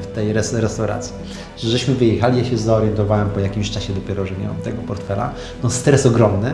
[0.01, 1.13] w tej res, restauracji.
[1.57, 5.33] Że Żeśmy wyjechali, ja się zorientowałem po jakimś czasie dopiero, że nie mam tego portfela.
[5.63, 6.53] No stres ogromny.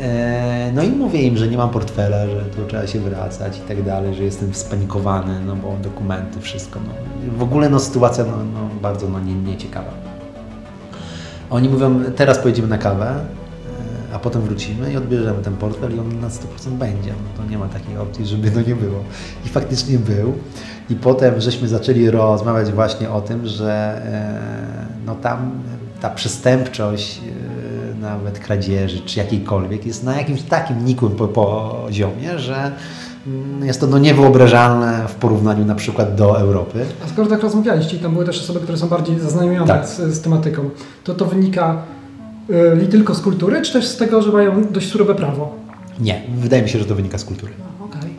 [0.00, 3.60] E, no i mówię im, że nie mam portfela, że tu trzeba się wracać i
[3.60, 6.80] tak dalej, że jestem spanikowany, no bo dokumenty, wszystko.
[6.86, 6.92] No.
[7.38, 9.90] W ogóle no, sytuacja no, no, bardzo no, nie, nieciekawa.
[11.50, 13.14] Oni mówią, teraz pojedziemy na kawę,
[14.12, 17.10] a potem wrócimy i odbierzemy ten portfel i on na 100% będzie.
[17.10, 18.98] No to nie ma takiej opcji, żeby to nie było.
[19.46, 20.32] I faktycznie był.
[20.90, 25.50] I potem żeśmy zaczęli rozmawiać właśnie o tym, że e, no tam
[26.00, 32.72] ta przestępczość e, nawet kradzieży czy jakiejkolwiek jest na jakimś takim nikłym poziomie, że
[33.26, 36.84] mm, jest to no niewyobrażalne w porównaniu na przykład do Europy.
[37.04, 39.86] A skoro tak rozmawialiście i tam były też osoby, które są bardziej zaznajomione Tak.
[39.86, 40.70] z, z tematyką,
[41.04, 41.82] to to wynika
[42.74, 45.56] li tylko z kultury, czy też z tego, że mają dość surowe prawo?
[46.00, 47.52] Nie, wydaje mi się, że to wynika z kultury.
[47.80, 48.10] Okej.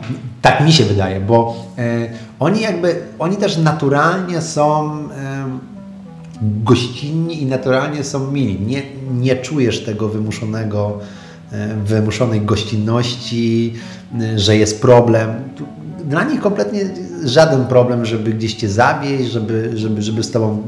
[0.42, 2.08] Tak mi się wydaje, bo e,
[2.40, 5.04] oni jakby, oni też naturalnie są e,
[6.42, 8.60] gościnni i naturalnie są mili.
[8.60, 8.82] Nie,
[9.20, 10.98] nie czujesz tego wymuszonego,
[11.52, 13.74] e, wymuszonej gościnności,
[14.36, 15.30] że jest problem.
[16.04, 16.80] Dla nich kompletnie
[17.24, 20.62] żaden problem, żeby gdzieś Cię zawieźć, żeby, żeby, żeby z Tobą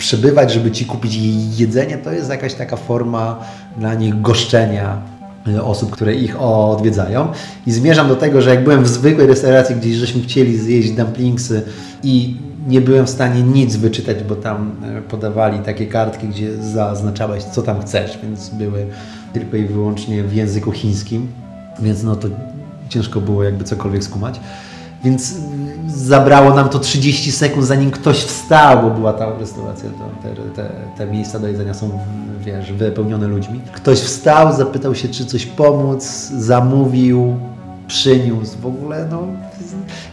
[0.00, 1.16] przebywać, żeby Ci kupić
[1.58, 1.98] jedzenie.
[1.98, 3.38] To jest jakaś taka forma
[3.76, 5.02] dla nich goszczenia
[5.48, 7.28] e, osób, które ich odwiedzają.
[7.66, 11.62] I zmierzam do tego, że jak byłem w zwykłej restauracji, gdzieś żeśmy chcieli zjeść dumplingsy
[12.02, 12.36] i
[12.68, 17.62] nie byłem w stanie nic wyczytać, bo tam e, podawali takie kartki, gdzie zaznaczałeś, co
[17.62, 18.86] tam chcesz, więc były
[19.32, 21.26] tylko i wyłącznie w języku chińskim,
[21.82, 22.28] więc no to
[22.88, 24.40] ciężko było jakby cokolwiek skumać.
[25.04, 29.90] Więc mm, zabrało nam to 30 sekund, zanim ktoś wstał, bo była ta restauracja,
[30.22, 31.90] te, te, te miejsca do jedzenia są,
[32.40, 33.60] wiesz, wypełnione ludźmi.
[33.72, 36.04] Ktoś wstał, zapytał się, czy coś pomóc,
[36.38, 37.36] zamówił,
[37.86, 39.22] przyniósł w ogóle, no.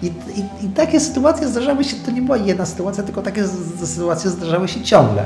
[0.04, 3.44] I, i, I takie sytuacje zdarzały się, to nie była jedna sytuacja, tylko takie
[3.84, 5.24] sytuacje zdarzały się ciągle.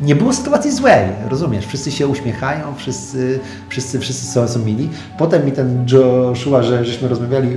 [0.00, 1.66] Nie było sytuacji złej, rozumiesz?
[1.66, 4.88] Wszyscy się uśmiechają, wszyscy, wszyscy, wszyscy są, są mili.
[5.18, 7.48] Potem mi ten Joshua, że żeśmy rozmawiali,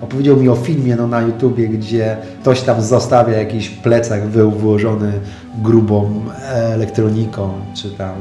[0.00, 5.12] opowiedział mi o filmie no, na YouTubie, gdzie ktoś tam zostawia jakiś plecak wy- wyłożony
[5.62, 6.10] grubą
[6.52, 8.14] elektroniką, czy tam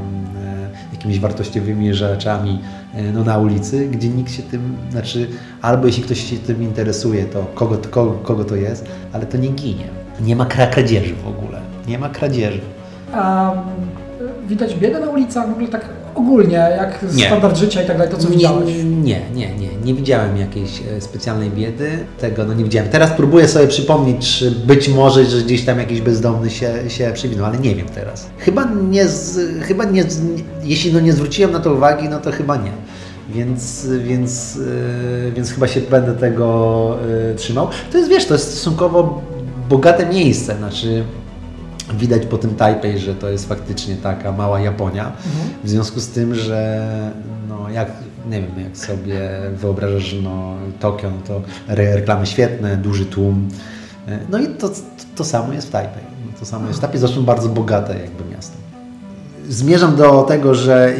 [1.01, 2.59] jakimiś wartościowymi rzeczami
[2.95, 5.27] e, no, na ulicy, gdzie nikt się tym, znaczy
[5.61, 9.49] albo jeśli ktoś się tym interesuje, to kogo, kogo, kogo to jest, ale to nie
[9.49, 9.87] ginie.
[10.21, 11.61] Nie ma kra- kradzieży w ogóle.
[11.87, 12.59] Nie ma kradzieży.
[13.13, 13.51] A
[14.47, 17.25] widać biedę na ulicach w ogóle tak ogólnie, jak Nie.
[17.25, 18.75] standard życia i tak dalej, to co widziałeś?
[18.75, 19.69] Nie, nie, nie, nie.
[19.85, 21.89] Nie widziałem jakiejś e, specjalnej biedy.
[22.19, 22.89] Tego no nie widziałem.
[22.89, 27.45] Teraz próbuję sobie przypomnieć, czy być może, że gdzieś tam jakiś bezdomny się, się przywinął,
[27.45, 28.29] ale nie wiem teraz.
[28.37, 29.05] Chyba nie,
[29.61, 30.03] chyba nie,
[30.63, 32.71] jeśli no nie zwróciłem na to uwagi, no to chyba nie.
[33.29, 34.59] Więc, więc,
[35.27, 36.97] e, więc chyba się będę tego
[37.31, 37.67] e, trzymał.
[37.91, 39.21] To jest, wiesz, to jest stosunkowo
[39.69, 41.03] bogate miejsce, znaczy
[41.95, 45.11] widać po tym Tajpej, że to jest faktycznie taka mała Japonia.
[45.63, 46.81] W związku z tym, że
[47.49, 47.91] no jak,
[48.29, 53.47] nie wiem, jak sobie wyobrażasz, no Tokio, no to re- reklamy świetne, duży tłum.
[54.07, 54.69] E, No i to,
[55.15, 56.03] to samo jest w Tajpej.
[56.25, 58.57] No To samo jest w Tajpej, zresztą bardzo bogate jakby miasto.
[59.49, 60.93] Zmierzam do tego, że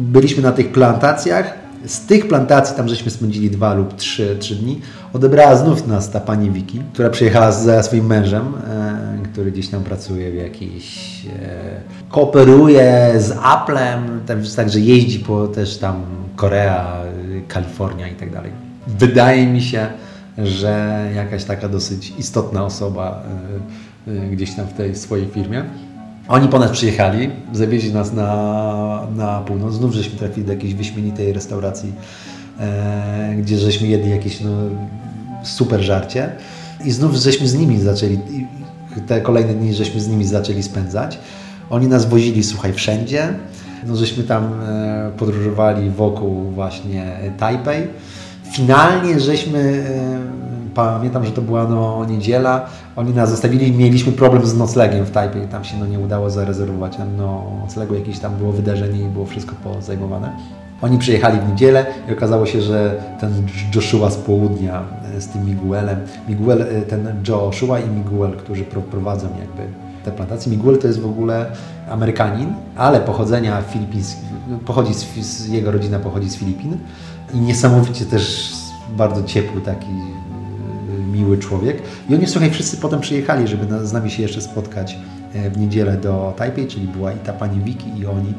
[0.00, 1.54] byliśmy na tych plantacjach.
[1.86, 4.80] Z tych plantacji, tam żeśmy spędzili dwa lub trzy, trzy dni,
[5.12, 9.05] odebrała znów nas ta pani Wiki, która przyjechała ze swoim mężem, e,
[9.36, 11.20] który gdzieś tam pracuje w jakiejś...
[11.26, 14.20] E, kooperuje z Applem,
[14.56, 16.04] także jeździ po też tam
[16.36, 17.02] Korea,
[17.48, 18.50] Kalifornia i tak dalej.
[18.86, 19.86] Wydaje mi się,
[20.38, 23.22] że jakaś taka dosyć istotna osoba
[24.08, 25.64] y, y, gdzieś tam w tej swojej firmie.
[26.28, 29.74] Oni po nas przyjechali, zawieźli nas na, na północ.
[29.74, 31.92] Znów żeśmy trafili do jakiejś wyśmienitej restauracji,
[32.60, 34.50] e, gdzie żeśmy jedli jakieś no,
[35.42, 36.32] super żarcie.
[36.84, 38.18] I znów żeśmy z nimi zaczęli,
[39.00, 41.18] te kolejne dni żeśmy z nimi zaczęli spędzać.
[41.70, 43.28] Oni nas wozili, słuchaj, wszędzie.
[43.86, 47.88] No, żeśmy tam e, podróżowali wokół właśnie Tajpej.
[48.52, 49.84] Finalnie żeśmy,
[50.68, 55.04] e, pamiętam, że to była no, niedziela, oni nas zostawili i mieliśmy problem z noclegiem
[55.04, 55.48] w Tajpej.
[55.48, 59.54] Tam się no, nie udało zarezerwować no, noclegu, jakieś tam było wydarzenie i było wszystko
[59.64, 60.32] pozajmowane.
[60.82, 64.82] Oni przyjechali w niedzielę i okazało się, że ten Joshua z południa
[65.16, 69.62] e, z tym Miguelem, Miguel, e, ten Joshua i Miguel, którzy pro- prowadzą jakby
[70.04, 70.52] te plantacje.
[70.52, 71.46] Miguel to jest w ogóle
[71.90, 74.26] Amerykanin, ale pochodzenia filipińskiego,
[74.66, 76.78] pochodzi z, z, jego rodzina pochodzi z Filipin
[77.34, 78.52] i niesamowicie też
[78.96, 81.82] bardzo ciepły taki e, miły człowiek.
[82.10, 84.98] I oni, słuchaj, wszyscy potem przyjechali, żeby na, z nami się jeszcze spotkać
[85.52, 88.34] w niedzielę do Tajpej, czyli była i ta pani Wiki i oni.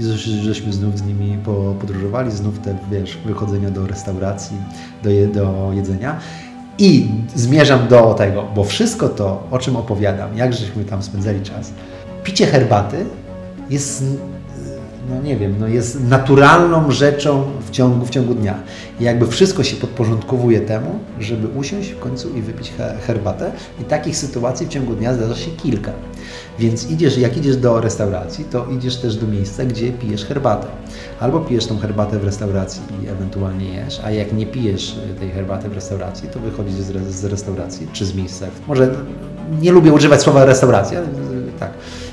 [0.00, 4.56] I żeś- żeśmy znów z nimi po- podróżowali, znów te, wiesz, wychodzenia do restauracji,
[5.02, 6.18] do, je, do jedzenia.
[6.78, 11.70] I zmierzam do tego, bo wszystko to, o czym opowiadam, jak żeśmy tam spędzali czas,
[12.24, 12.96] picie herbaty
[13.70, 14.04] jest
[15.08, 18.62] no nie wiem, no jest naturalną rzeczą w ciągu, w ciągu dnia.
[19.00, 22.72] I jakby wszystko się podporządkowuje temu, żeby usiąść w końcu i wypić
[23.06, 23.52] herbatę.
[23.80, 25.92] I takich sytuacji w ciągu dnia zdarza się kilka.
[26.58, 30.66] Więc idziesz, jak idziesz do restauracji, to idziesz też do miejsca, gdzie pijesz herbatę.
[31.20, 35.68] Albo pijesz tą herbatę w restauracji i ewentualnie jesz, a jak nie pijesz tej herbaty
[35.68, 38.46] w restauracji, to wychodzisz z, restauracji czy z miejsca.
[38.68, 38.94] Może
[39.60, 41.00] nie lubię używać słowa restauracja,
[41.58, 42.07] tak Y,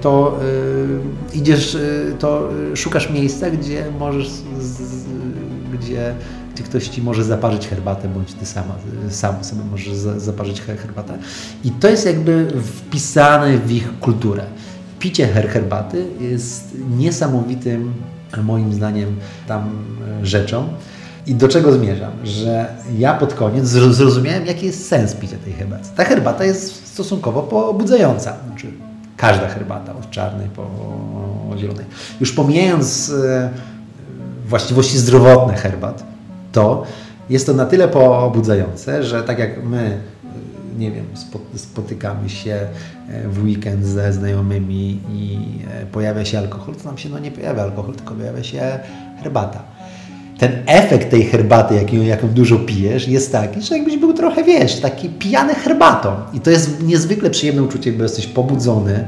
[0.00, 0.38] to
[1.34, 4.28] y, idziesz, y, to szukasz miejsca, gdzie możesz,
[5.72, 6.14] gdzie,
[6.54, 8.74] gdzie ktoś ci może zaparzyć herbatę, bądź ty sama,
[9.08, 11.18] sam sobie możesz zaparzyć herbatę.
[11.64, 14.44] I to jest jakby wpisane w ich kulturę.
[14.98, 17.92] Picie her herbaty jest niesamowitym,
[18.42, 19.16] moim zdaniem,
[19.46, 19.70] tam
[20.22, 20.68] rzeczą.
[21.26, 22.12] I do czego zmierzam?
[22.24, 25.88] Że ja pod koniec zrozumiałem, jaki jest sens picia tej herbaty.
[25.96, 28.36] Ta herbata jest stosunkowo pobudzająca.
[28.46, 28.66] Znaczy,
[29.16, 30.66] Każda herbata, od czarnej po
[31.56, 31.84] zielonej.
[32.20, 33.50] Już pomijając e,
[34.46, 36.04] właściwości zdrowotne herbat,
[36.52, 36.86] to
[37.30, 40.00] jest to na tyle pobudzające, że tak jak my,
[40.74, 41.04] e, nie wiem,
[41.56, 42.68] spotykamy się
[43.08, 45.38] e, w weekend ze znajomymi i
[45.92, 48.78] pojawia się alkohol, to nam się no nie pojawia alkohol, tylko pojawia się
[49.22, 49.75] herbata
[50.38, 54.80] ten efekt tej herbaty, jaką, jaką dużo pijesz, jest taki, że jakbyś był trochę, wiesz,
[54.80, 56.14] taki pijany herbatą.
[56.34, 59.04] I to jest niezwykle przyjemne uczucie, bo jesteś pobudzony,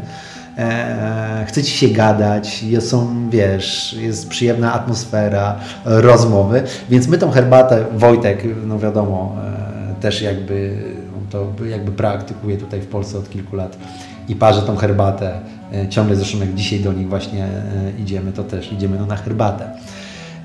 [0.59, 7.31] e, chce ci się gadać, jest, są, wiesz, jest przyjemna atmosfera rozmowy, więc my tą
[7.31, 9.37] herbatę, Wojtek, no wiadomo,
[9.91, 10.79] e, też jakby
[11.31, 13.79] to jakby praktykuje tutaj w Polsce od kilku lat
[14.29, 15.41] i parzę tą herbatę.
[15.73, 17.51] E, ciągle zresztą jak dzisiaj do nich właśnie e,
[17.99, 19.71] idziemy, to też idziemy no, na herbatę.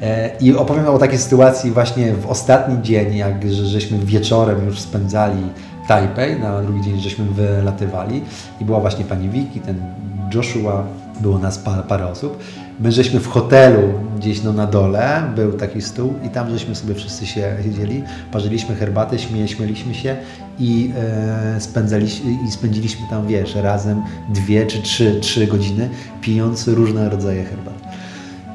[0.04, 5.42] E, I opowiem o takiej sytuacji właśnie w ostatni dzień, jak żeśmy wieczorem już spędzali
[5.88, 8.22] Tajpej, na drugi dzień żeśmy wylatywali
[8.62, 9.82] i była właśnie pani Wiki, ten
[10.34, 10.84] Joshua,
[11.22, 12.44] było nas parę osób.
[12.80, 16.96] My żeśmy w hotelu gdzieś no na dole, był taki stół i tam żeśmy sobie
[16.96, 20.16] wszyscy się siedzieli, parzyliśmy herbatę, śmie, śmieliśmy się
[20.60, 25.89] i, e, spędzaliśmy, i spędziliśmy tam, wiesz, razem dwie czy trzy, trzy godziny,
[26.22, 27.74] pijąc różne rodzaje herbat.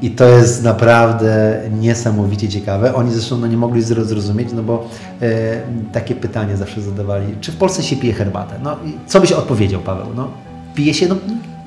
[0.03, 2.95] I to jest naprawdę niesamowicie ciekawe.
[2.95, 4.89] Oni zresztą no, nie mogli zrozumieć, no bo
[5.23, 5.61] e,
[5.93, 8.55] takie pytanie zawsze zadawali, czy w Polsce się pije herbatę?
[8.63, 10.07] No co byś odpowiedział, Paweł?
[10.17, 10.31] No
[10.75, 11.17] pije się, no,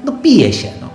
[0.06, 0.92] no pije się, no.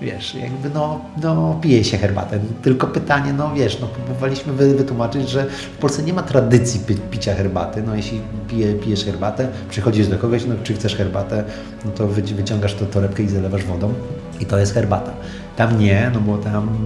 [0.00, 2.38] Wiesz, jakby no, no pije się herbatę.
[2.62, 7.34] Tylko pytanie, no wiesz, no próbowaliśmy wytłumaczyć, że w Polsce nie ma tradycji pi picia
[7.34, 7.82] herbaty.
[7.86, 11.44] No jeśli pije, pijesz herbatę, przychodzisz do kogoś, no czy chcesz herbatę,
[11.84, 13.94] no to wyciągasz to torebkę i zalewasz wodą
[14.40, 15.12] i to jest herbata.
[15.56, 16.78] Tam nie, no bo tam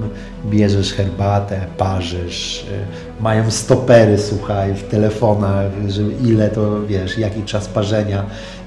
[0.47, 2.67] bierzesz herbatę, parzysz,
[3.19, 8.25] y, mają stopery, słuchaj, w telefonach, że ile to, wiesz, jaki czas parzenia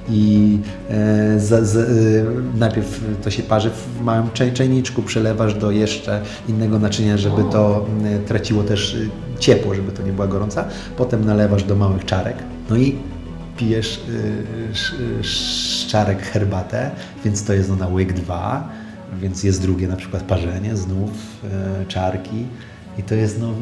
[0.10, 2.26] i e, z, z, y,
[2.58, 8.28] najpierw to się parzy w małym czajniczku, przelewasz do jeszcze innego naczynia, żeby to y,
[8.28, 8.98] traciło też
[9.40, 10.66] ciepło, żeby to nie była gorąca,
[10.98, 12.36] potem nalewasz do małych czarek,
[12.70, 12.96] no i
[13.58, 14.02] pijesz
[15.22, 16.92] szczarek herbatę,
[17.26, 18.70] więc to jest no na łyk dwa,
[19.22, 21.12] więc jest drugie na przykład parzenie, znów
[21.44, 22.46] e, czarki.
[22.98, 23.54] I to jest, no,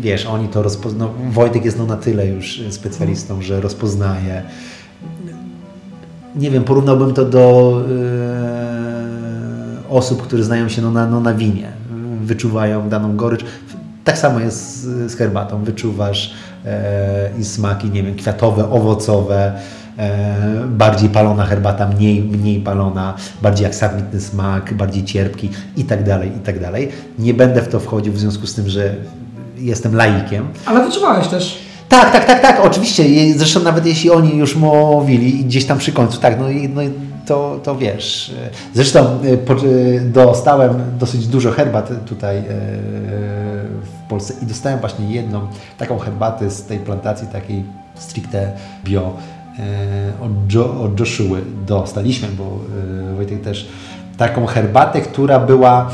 [0.00, 1.12] wiesz, oni to rozpoznają.
[1.30, 4.42] Wojtek jest no na tyle już specjalistą, że rozpoznaje.
[6.36, 11.68] Nie wiem, porównałbym to do e, osób, które znają się no, na, no, na winie.
[12.22, 13.44] Wyczuwają daną gorycz.
[14.04, 15.64] Tak samo jest z, herbatą.
[15.64, 19.60] Wyczuwasz e, i smaki, nie wiem, kwiatowe, owocowe,
[20.68, 26.40] bardziej palona herbata, mniej, mniej palona, bardziej aksamitny smak, bardziej cierpki i tak dalej, i
[26.40, 26.88] tak dalej.
[27.18, 28.94] Nie będę w to wchodził w związku z tym, że
[29.56, 30.48] jestem laikiem.
[30.66, 31.58] Ale wyczuwałeś też.
[31.88, 33.04] Tak, tak, tak, tak, oczywiście.
[33.36, 36.82] Zresztą nawet jeśli oni już mówili gdzieś tam przy końcu, tak, no i no,
[37.26, 38.34] to, to wiesz.
[38.74, 42.42] Zresztą e, dostałem dosyć dużo herbat tutaj e,
[43.82, 45.40] w Polsce i dostałem właśnie jedną
[45.78, 48.52] taką herbatę z tej plantacji takiej stricte
[48.84, 49.43] bio E,
[50.20, 52.44] od, jo, od Joshua dostaliśmy, bo
[53.12, 53.68] e, Wojtek też
[54.16, 55.90] taką herbatę, która była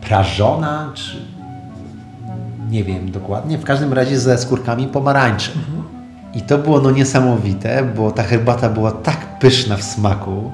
[0.00, 1.16] prażona, czy
[2.70, 5.50] nie wiem dokładnie, w każdym razie ze skórkami pomarańczy.
[5.56, 5.82] Mhm.
[6.34, 10.50] I to było no niesamowite, bo ta herbata była tak pyszna w smaku,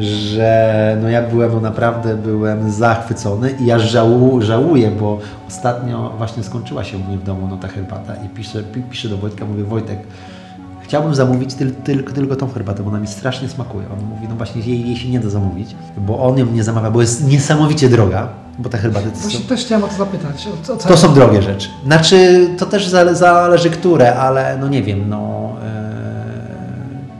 [0.00, 6.42] że no ja byłem no naprawdę byłem zachwycony i ja żałuję, żałuję, bo ostatnio właśnie
[6.42, 9.64] skończyła się u mnie w domu no ta herbata i piszę, piszę do Wojtka, mówię
[9.64, 9.98] Wojtek,
[10.84, 13.86] chciałbym zamówić tyl, tylko, tylko tą herbatę, bo ona mi strasznie smakuje.
[13.92, 16.90] On mówi, no właśnie jej, jej się nie da zamówić, bo on ją nie zamawia,
[16.90, 19.10] bo jest niesamowicie droga, bo ta herbata...
[19.10, 20.48] To właśnie są, też chciałem o to zapytać.
[20.68, 21.68] O, o to są drogie rzeczy.
[21.84, 25.52] Znaczy, to też zależy które, ale no nie wiem, no...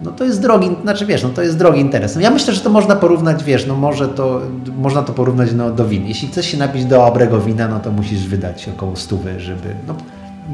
[0.03, 2.15] no to jest drogi, znaczy wiesz, no to jest drogi interes.
[2.15, 4.41] No ja myślę, że to można porównać, wiesz, no może to,
[4.79, 6.07] można to porównać no, do win.
[6.07, 9.95] Jeśli chcesz się napić dobrego wina, no to musisz wydać około stówy, żeby, no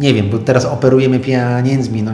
[0.00, 2.12] nie wiem, bo teraz operujemy pieniędzmi, no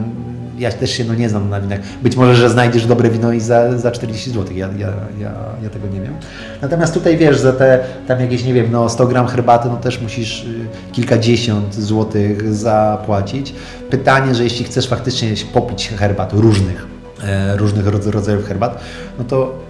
[0.59, 1.81] ja też się no, nie znam na winach.
[2.03, 4.57] Być może, że znajdziesz dobre wino i za, za 40 zł.
[4.57, 5.33] Ja, ja, ja,
[5.63, 6.15] ja tego nie wiem.
[6.63, 10.01] Natomiast tutaj wiesz, za te tam jakieś, nie wiem, no 100 gram herbaty, no też
[10.01, 13.55] musisz y, kilkadziesiąt złotych zapłacić.
[13.91, 16.87] Pytanie, że jeśli chcesz faktycznie popić herbat różnych,
[17.25, 18.81] e, różnych rodzajów herbat,
[19.19, 19.65] no to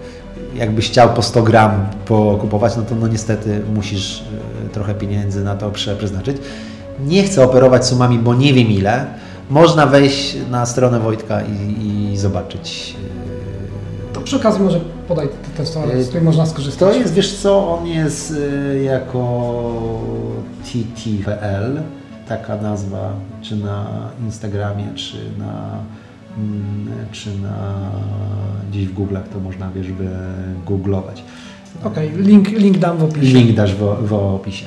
[0.54, 4.24] jakbyś chciał po 100 gram pokupować, no to no niestety musisz
[4.66, 6.36] y, trochę pieniędzy na to przeznaczyć.
[7.06, 9.06] Nie chcę operować sumami, bo nie wiem ile,
[9.50, 12.96] można wejść na stronę Wojtka i, i zobaczyć.
[14.12, 16.94] To przy okazji może podaj tę stronę, z której można skorzystać.
[16.94, 19.52] To jest, wiesz co, on jest y, jako
[20.64, 21.80] TTPL,
[22.28, 23.86] taka nazwa, czy na
[24.24, 25.78] Instagramie, czy na
[26.38, 27.74] mm, czy na
[28.70, 31.22] gdzieś w Google'ach to można, wiesz, wygooglować.
[31.84, 33.38] Okej, okay, link, link dam w opisie.
[33.38, 34.66] Link dasz w, w opisie.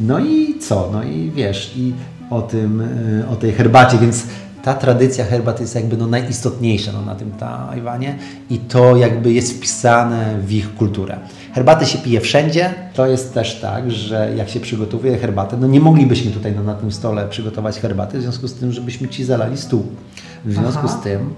[0.00, 0.90] No i co?
[0.92, 1.92] No i wiesz, i
[2.30, 4.24] o, tym, y, o tej herbacie, więc
[4.62, 8.18] ta tradycja herbat jest jakby no najistotniejsza no, na tym Tajwanie
[8.50, 11.18] i to jakby jest wpisane w ich kulturę.
[11.52, 12.74] Herbatę się pije wszędzie.
[12.94, 16.74] To jest też tak, że jak się przygotowuje herbatę, no nie moglibyśmy tutaj no, na
[16.74, 19.86] tym stole przygotować herbaty, w związku z tym, żebyśmy Ci zalali stół.
[20.44, 20.98] W związku Aha.
[21.00, 21.34] z tym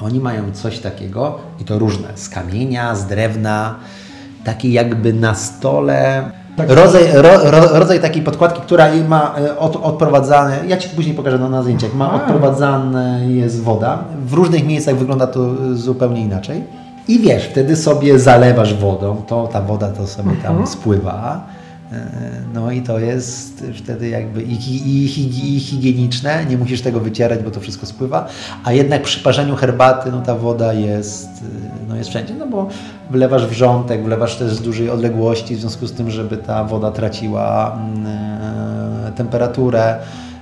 [0.00, 3.74] oni mają coś takiego, i to różne, z kamienia, z drewna,
[4.44, 6.30] takie jakby na stole
[6.68, 6.78] tak.
[6.78, 11.38] Rodzaj, ro, ro, rodzaj takiej podkładki, która ma e, od, odprowadzane, ja Ci później pokażę
[11.38, 13.98] na, na zdjęciach, ma odprowadzane jest woda.
[14.26, 15.40] W różnych miejscach wygląda to
[15.74, 16.64] zupełnie inaczej.
[17.08, 20.66] I wiesz, wtedy sobie zalewasz wodą, to ta woda to sobie tam mhm.
[20.66, 21.59] spływa E,
[22.54, 27.42] no i to jest wtedy jakby i, i, i, i, higieniczne, nie musisz tego wycierać,
[27.42, 28.28] bo to wszystko spływa,
[28.64, 31.28] a jednak przy parzeniu herbaty no ta woda jest,
[31.88, 32.68] no jest wszędzie, no bo
[33.10, 37.78] wlewasz wrzątek, wlewasz też z dużej odległości, w związku z tym, żeby ta woda traciła
[37.94, 39.96] mm, e, temperaturę,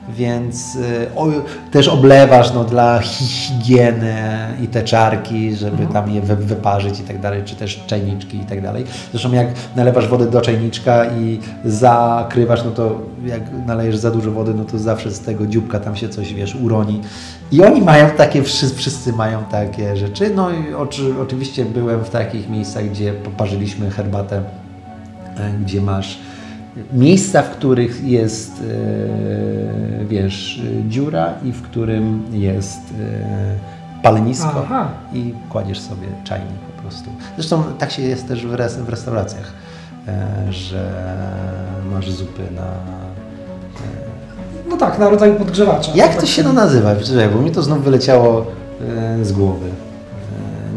[0.09, 1.27] więc y, o,
[1.71, 4.15] też oblewasz no, dla higieny
[4.63, 5.93] i te czarki, żeby mhm.
[5.93, 8.85] tam je wy, wyparzyć i tak dalej, czy też czajniczki i tak dalej.
[9.11, 14.55] Zresztą jak nalewasz wodę do czajniczka i zakrywasz, no to jak nalejesz za dużo wody,
[14.55, 17.01] no to zawsze z tego dzióbka tam się coś, wiesz, uroni.
[17.53, 20.31] I oni mają takie, wszyscy, wszyscy mają takie rzeczy.
[20.35, 24.43] No i oczy, oczywiście byłem w takich miejscach, gdzie poparzyliśmy herbatę,
[25.37, 26.19] e, gdzie masz
[26.93, 34.89] miejsca, w których jest, e, wiesz, dziura i w którym jest e, palenisko Aha.
[35.13, 37.11] i kładziesz sobie czajnik po prostu.
[37.37, 39.53] Zresztą tak się jest też w, restauracjach,
[40.09, 40.93] e, że
[41.93, 42.99] masz zupy na...
[44.69, 45.93] No tak, na rodzaju podgrzewacza.
[45.95, 46.95] Jak to się to nazywa?
[47.35, 48.47] Bo mi to znów wyleciało
[49.23, 49.67] z głowy.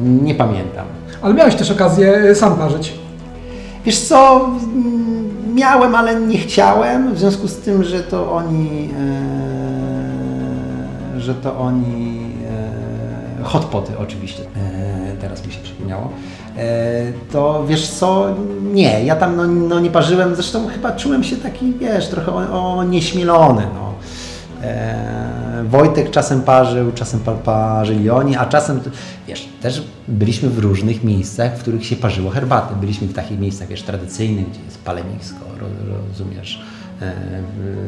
[0.03, 0.85] Nie pamiętam.
[1.21, 2.93] Ale miałeś też okazję sam parzyć.
[3.85, 4.49] Wiesz co,
[5.53, 8.89] miałem, ale nie chciałem, w związku z tym, że to oni,
[11.15, 12.19] e, że to oni,
[13.39, 16.09] e, hotpoty oczywiście, e, teraz mi się przypomniało,
[16.57, 16.61] e,
[17.31, 18.35] to wiesz co,
[18.73, 23.63] nie, ja tam no, no, nie parzyłem, zresztą chyba czułem się taki, wiesz, trochę onieśmielony,
[23.75, 23.91] no.
[24.63, 28.79] E, Wojtek czasem parzył, czasem parzyli oni, a czasem,
[29.27, 32.75] wiesz, też byliśmy w różnych miejscach, w których się parzyło herbatę.
[32.75, 35.45] Byliśmy w takich miejscach, wiesz, tradycyjnych, gdzie jest palenisko,
[36.09, 36.61] rozumiesz,
[37.01, 37.13] e,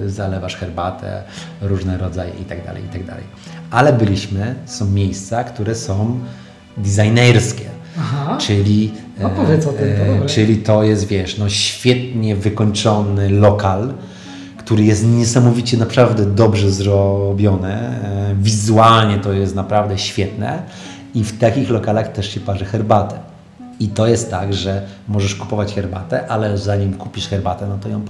[0.10, 1.24] zalewasz herbatę,
[1.62, 3.24] różne rodzaje i tak dalej, i tak dalej.
[3.72, 6.20] Ale byliśmy, są miejsca, które są
[6.78, 7.66] designerskie.
[8.00, 8.38] Aha.
[8.38, 8.92] Czyli,
[9.24, 9.70] o tym, to
[10.24, 13.94] e, czyli to jest, wiesz, no świetnie wykończony lokal,
[14.66, 17.74] który jest niesamowicie naprawdę dobrze zrobiony.
[17.74, 20.64] E, wizualnie to jest naprawdę świetne
[21.16, 23.16] i w takich lokalach też się parzy herbatę.
[23.80, 28.02] I to jest tak, że możesz kupować herbatę, ale zanim kupisz herbatę, no to ją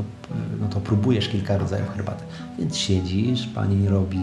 [0.61, 2.23] no to próbujesz kilka rodzajów herbaty.
[2.59, 4.19] Więc siedzisz, pani robi,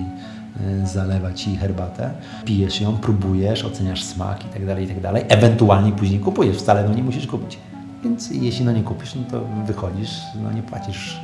[0.61, 2.11] e, zalewa ci herbatę,
[2.45, 5.25] pijesz ją, próbujesz, oceniasz smak i tak dalej, i tak.
[5.29, 7.59] Ewentualnie później kupujesz, wcale no nie musisz kupić.
[8.05, 10.11] Więc jeśli no nie kupisz, no to wychodzisz,
[10.43, 11.21] no nie płacisz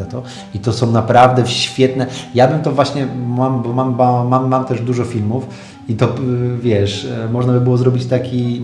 [0.00, 0.22] za to.
[0.54, 2.06] I to są naprawdę świetne.
[2.34, 3.96] Ja bym to właśnie, mam, bo mam,
[4.28, 5.46] mam, mam też dużo filmów
[5.88, 6.14] i to
[6.62, 8.62] wiesz, można by było zrobić taki,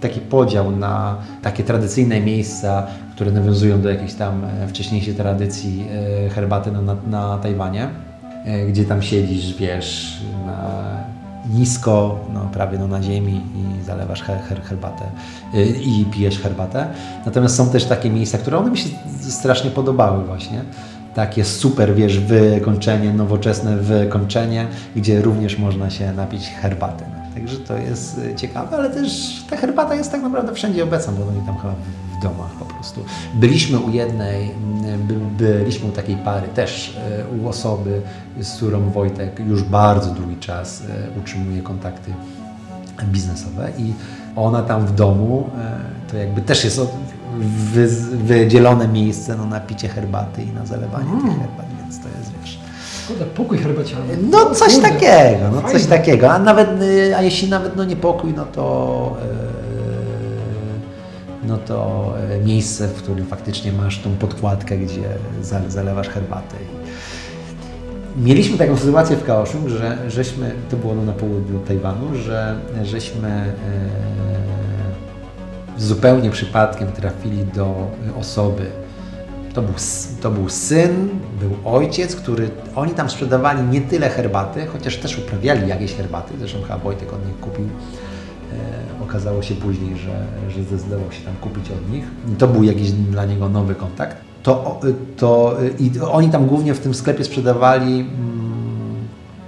[0.00, 5.86] taki podział na takie tradycyjne miejsca, które nawiązują do jakiejś tam wcześniejszej tradycji
[6.26, 7.88] e, herbaty na, na, na Tajwanie,
[8.44, 10.56] e, gdzie tam siedzisz, wiesz, na
[11.54, 15.04] nisko, no, prawie no, na ziemi i zalewasz her, her, herbatę
[15.52, 16.86] yy, i pijesz herbatę.
[17.26, 18.88] Natomiast są też takie miejsca, które one mi się
[19.20, 20.62] strasznie podobały właśnie.
[21.14, 24.66] Takie super, wiesz, wykończenie, nowoczesne wykończenie,
[24.96, 27.04] gdzie również można się napić herbaty.
[27.34, 31.28] Także to jest y, ciekawe, ale też ta herbata jest tak naprawdę wszędzie obecna, bo
[31.28, 31.74] oni tam chyba
[32.18, 33.04] w domach po prostu.
[33.34, 34.50] Byliśmy u jednej,
[34.98, 35.14] by,
[35.60, 36.96] byliśmy u takiej pary, też
[37.34, 38.02] y, u osoby,
[38.40, 40.84] z którą Wojtek już bardzo długi czas y,
[41.20, 42.12] utrzymuje kontakty
[43.04, 43.92] biznesowe i
[44.36, 45.50] ona tam w domu
[46.10, 46.80] to jakby też jest
[47.72, 47.86] wy,
[48.16, 51.20] wydzielone miejsce no, na picie herbaty i na zalewanie mm.
[51.20, 52.58] tych herbat, więc to jest wiesz.
[53.04, 54.16] Szkoda, pokój herbaciany.
[54.30, 54.88] No coś Kurde.
[54.88, 55.78] takiego, no Fajne.
[55.78, 56.32] coś takiego.
[56.32, 56.68] A nawet,
[57.16, 59.16] a jeśli nawet no nie pokój, no to
[61.46, 62.12] no to
[62.44, 65.02] miejsce, w którym faktycznie masz tą podkładkę, gdzie
[65.68, 66.56] zalewasz herbatę.
[68.16, 73.52] Mieliśmy taką sytuację w Kaohsiung, że żeśmy, to było no na południu Tajwanu, że żeśmy
[75.78, 77.90] zupełnie przypadkiem trafili do
[78.20, 78.66] osoby.
[79.54, 79.74] To był,
[80.22, 81.08] to był syn,
[81.40, 86.62] był ojciec, który oni tam sprzedawali nie tyle herbaty, chociaż też uprawiali jakieś herbaty, zresztą
[86.62, 87.68] chyba Wojtek od nich kupił.
[88.52, 92.04] E, okazało się później, że, że zdecydował się tam kupić od nich.
[92.38, 94.16] To był jakiś dla niego nowy kontakt.
[94.42, 94.80] To,
[95.16, 98.10] to, I oni tam głównie w tym sklepie sprzedawali mm,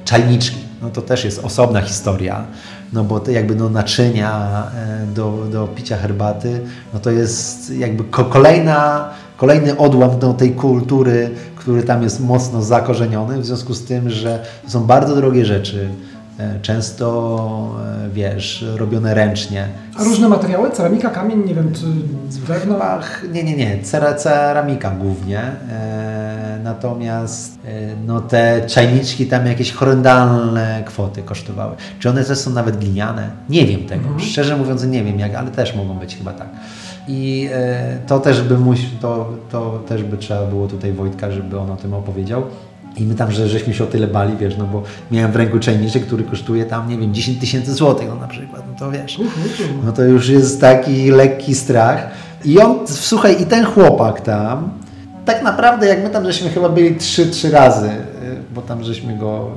[0.04, 0.56] czajniczki.
[0.82, 2.44] No to też jest osobna historia
[2.92, 6.60] no bo to jakby no naczynia e, do, do picia herbaty,
[6.94, 13.40] no to jest jakby kolejna, kolejny odłam do tej kultury, który tam jest mocno zakorzeniony,
[13.40, 15.88] w związku z tym, że to są bardzo drogie rzeczy,
[16.62, 17.76] często,
[18.06, 19.68] e, wiesz, robione ręcznie.
[19.96, 20.70] A różne materiały?
[20.70, 21.84] Ceramika, kamień, nie wiem, czy
[22.46, 22.78] drewno?
[23.32, 23.78] Nie, nie, nie,
[24.16, 25.42] ceramika głównie.
[26.64, 31.76] Natomiast e, no, te czajniczki tam jakieś horrendalne kwoty kosztowały.
[31.98, 33.30] Czy one też są nawet gliniane?
[33.48, 34.02] Nie wiem tego.
[34.02, 34.20] Mhm.
[34.20, 36.48] Szczerze mówiąc nie wiem jak, ale też mogą być chyba tak.
[37.08, 41.58] I e, to też by muś, to, to też by trzeba było tutaj Wojtka, żeby
[41.58, 42.42] on o tym opowiedział.
[42.96, 45.58] I my tam, że żeśmy się o tyle bali, wiesz, no bo miałem w ręku
[45.58, 49.20] czajniczek, który kosztuje tam, nie wiem, 10 tysięcy złotych, no na przykład, no to wiesz,
[49.84, 52.10] no to już jest taki lekki strach.
[52.44, 54.70] I on, słuchaj, i ten chłopak tam,
[55.24, 59.16] tak naprawdę jak my tam żeśmy chyba byli trzy, trzy razy, y, bo tam żeśmy
[59.16, 59.50] go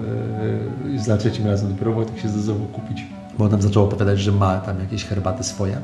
[0.86, 3.06] yy, za trzecim razem dopiero Wojtek się zdecydował kupić,
[3.38, 5.78] bo on nam zaczął opowiadać, że ma tam jakieś herbaty swoje.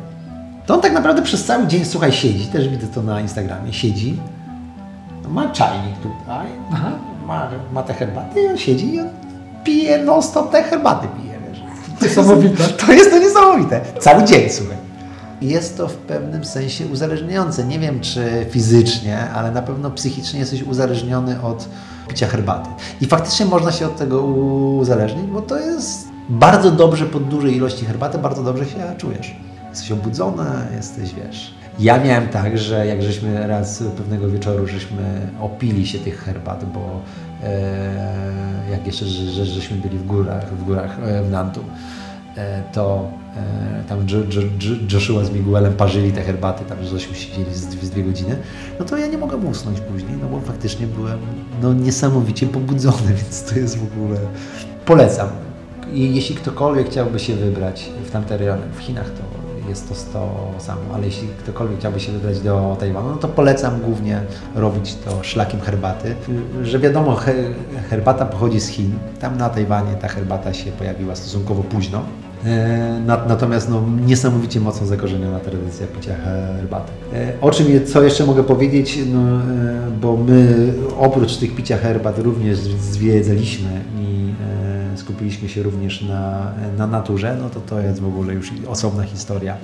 [0.66, 4.18] To on tak naprawdę przez cały dzień, słuchaj, siedzi, też widzę to na Instagramie, siedzi,
[5.30, 6.92] ma czajnik tutaj, Aha.
[7.28, 9.10] Ma, ma te herbaty i on siedzi i on
[9.64, 11.62] pije non-stop te herbaty pije, wiesz.
[12.02, 12.64] Niesamowite.
[12.86, 13.82] To jest to niesamowite.
[14.00, 14.78] Cały dzień, słuchaj
[15.42, 17.64] jest to w pewnym sensie uzależniające.
[17.64, 21.70] Nie wiem, czy fizycznie, ale na pewno psychicznie jesteś uzależniony od
[22.08, 22.70] picia herbaty.
[23.02, 27.86] I faktycznie można się od tego uzależnić, bo to jest bardzo dobrze pod dużej ilości
[27.86, 29.36] herbaty, bardzo dobrze się czujesz.
[29.70, 31.57] Jesteś obudzony, jesteś, wiesz.
[31.80, 37.02] Ja miałem tak, że jak żeśmy raz pewnego wieczoru żeśmy opili się tych herbat, bo
[37.44, 41.64] e, jak jeszcze że, że, żeśmy byli w górach, w górach e, w Nantu,
[42.38, 43.08] e, to
[43.38, 44.06] E, tam
[44.92, 48.38] Joshua z Miguelem parzyli te herbaty, tam żeśmy siedzieli z z dwie godziny,
[48.80, 51.20] no to ja nie mogłem usnąć później, no bo faktycznie byłem
[51.62, 54.20] no, niesamowicie pobudzony, więc to jest w ogóle...
[54.86, 55.30] Polecam.
[55.94, 59.37] I jeśli ktokolwiek chciałby się wybrać w tamte rejony, w Chinach to
[59.70, 63.82] jest to to samo, ale jeśli ktokolwiek chciałby się wybrać do Tajwanu, no to polecam
[63.82, 64.22] głównie
[64.56, 66.16] robić to szlakiem herbaty,
[66.64, 67.18] że wiadomo,
[67.90, 72.04] herbata pochodzi z Chin, tam na Tajwanie ta herbata się pojawiła stosunkowo późno,
[72.46, 76.92] E, natomiast no, niesamowicie mocno zakorzeniona tradycja picia herbaty.
[77.14, 82.20] E, o czym, co jeszcze mogę powiedzieć, no, e, bo my oprócz tych picia herbat
[82.20, 84.34] również zwiedzaliśmy i
[84.98, 89.58] skupiliśmy się również na, na naturze, no to to jest w ogóle już osobna historia.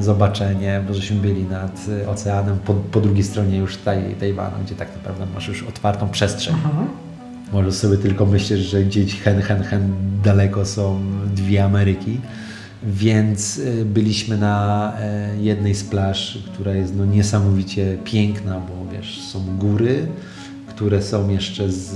[0.00, 4.88] Zobaczenie, bo żeśmy byli nad oceanem, po, po drugiej stronie już taj, Tajwanu, gdzie tak
[4.96, 6.54] naprawdę masz już otwartą przestrzeń.
[6.54, 6.86] Mhm.
[7.52, 9.92] Możesz sobie tylko myśleć, że gdzieś hen, hen, hen
[10.24, 11.00] daleko są
[11.34, 12.20] dwie Ameryki.
[12.82, 19.20] Więc y, byliśmy na e, jednej z plaż, która jest no niesamowicie piękna, bo wiesz,
[19.20, 20.06] są góry,
[20.66, 21.94] które są jeszcze z,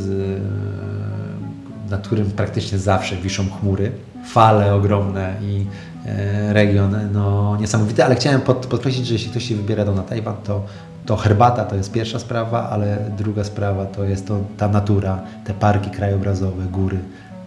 [1.92, 3.92] nad którym praktycznie zawsze wiszą chmury,
[4.26, 5.66] fale ogromne i
[6.06, 10.02] e, region no, niesamowity, ale chciałem pod, podkreślić, że jeśli ktoś się wybiera do na
[10.02, 10.62] Tajwan, to
[11.06, 15.54] to herbata to jest pierwsza sprawa, ale druga sprawa to jest to, ta natura, te
[15.54, 16.98] parki krajobrazowe, góry.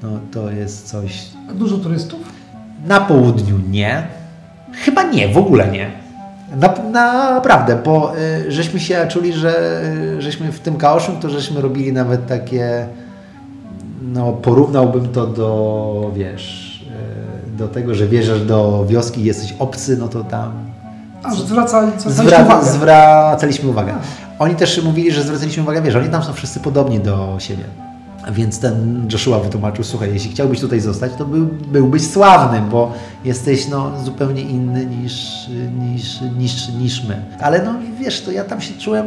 [0.03, 1.25] No, to jest coś...
[1.49, 2.19] A dużo turystów?
[2.85, 4.07] Na południu nie.
[4.73, 5.91] Chyba nie, w ogóle nie.
[6.91, 9.81] Na, naprawdę, bo y, żeśmy się czuli, że
[10.17, 12.87] y, żeśmy w tym Kaoszym, to żeśmy robili nawet takie,
[14.13, 16.75] no porównałbym to do, wiesz,
[17.53, 20.51] y, do tego, że wjeżdżasz do wioski i jesteś obcy, no to tam
[21.23, 22.65] a, zwracali, zwracaliśmy uwagę.
[22.65, 23.93] Zwracaliśmy uwagę.
[24.39, 27.63] Oni też mówili, że zwracaliśmy uwagę, wiesz, oni tam są wszyscy podobni do siebie.
[28.31, 32.93] Więc ten Joshua wytłumaczył, słuchaj, jeśli chciałbyś tutaj zostać, to był, byłbyś sławnym, bo
[33.25, 35.47] jesteś no, zupełnie inny niż,
[35.79, 37.21] niż, niż, niż my.
[37.41, 39.05] Ale no wiesz, to ja tam się czułem,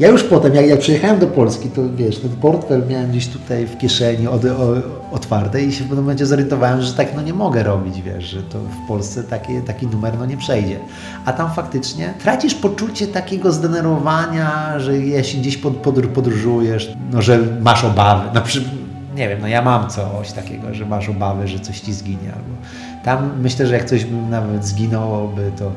[0.00, 3.66] ja już potem, jak, jak przyjechałem do Polski, to wiesz, ten portfel miałem gdzieś tutaj
[3.66, 4.74] w kieszeni od, o,
[5.12, 8.42] otwarte i się w pewnym momencie zorientowałem, że tak no nie mogę robić, wiesz, że
[8.42, 10.78] to w Polsce taki, taki numer no nie przejdzie.
[11.24, 15.76] A tam faktycznie tracisz poczucie takiego zdenerwowania, że jeśli gdzieś pod,
[16.14, 18.74] podróżujesz, no że masz obawy, na przykład
[19.16, 22.32] nie wiem, no ja mam coś takiego, że masz obawy, że coś ci zginie.
[22.36, 22.56] Albo
[23.04, 25.72] tam myślę, że jak coś nawet zginęłoby, to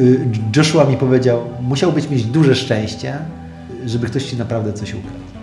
[0.00, 3.18] y, Joshua mi powiedział, musiałbyś mieć duże szczęście,
[3.86, 5.36] żeby ktoś ci naprawdę coś ukradł.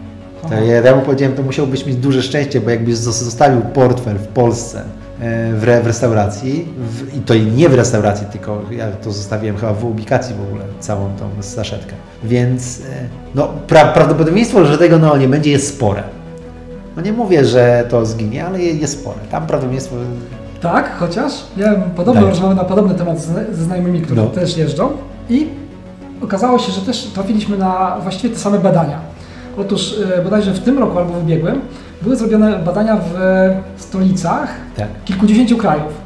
[0.49, 4.27] To ja, ja mu powiedziałem, to musiałbyś mieć duże szczęście, bo jakbyś zostawił portfel w
[4.27, 4.81] Polsce
[5.19, 9.57] e, w, re, w restauracji, w, i to nie w restauracji, tylko ja to zostawiłem
[9.57, 11.93] chyba w ubikacji w ogóle, całą tą saszetkę.
[12.23, 12.83] Więc e,
[13.35, 16.03] no, pra, prawdopodobieństwo, że tego no, nie będzie jest spore.
[16.95, 19.19] No nie mówię, że to zginie, ale jest spore.
[19.31, 19.95] Tam prawdopodobieństwo...
[20.61, 22.29] Tak, chociaż miałem podobną tak.
[22.29, 24.27] rozmowę na podobny temat ze znajomymi, którzy no.
[24.27, 24.89] też jeżdżą
[25.29, 25.47] i
[26.23, 28.99] okazało się, że też trafiliśmy na właściwie te same badania.
[29.57, 31.61] Otóż e, bodajże w tym roku albo w ubiegłym
[32.01, 32.97] były zrobione badania
[33.77, 34.87] w stolicach tak.
[35.05, 36.03] kilkudziesięciu krajów.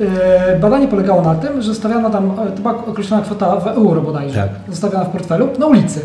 [0.00, 4.02] E, badanie polegało na tym, że stawiano tam, e, to była określona kwota w euro
[4.02, 4.48] bodajże, tak.
[4.68, 6.00] zostawiona w portfelu, na ulicy.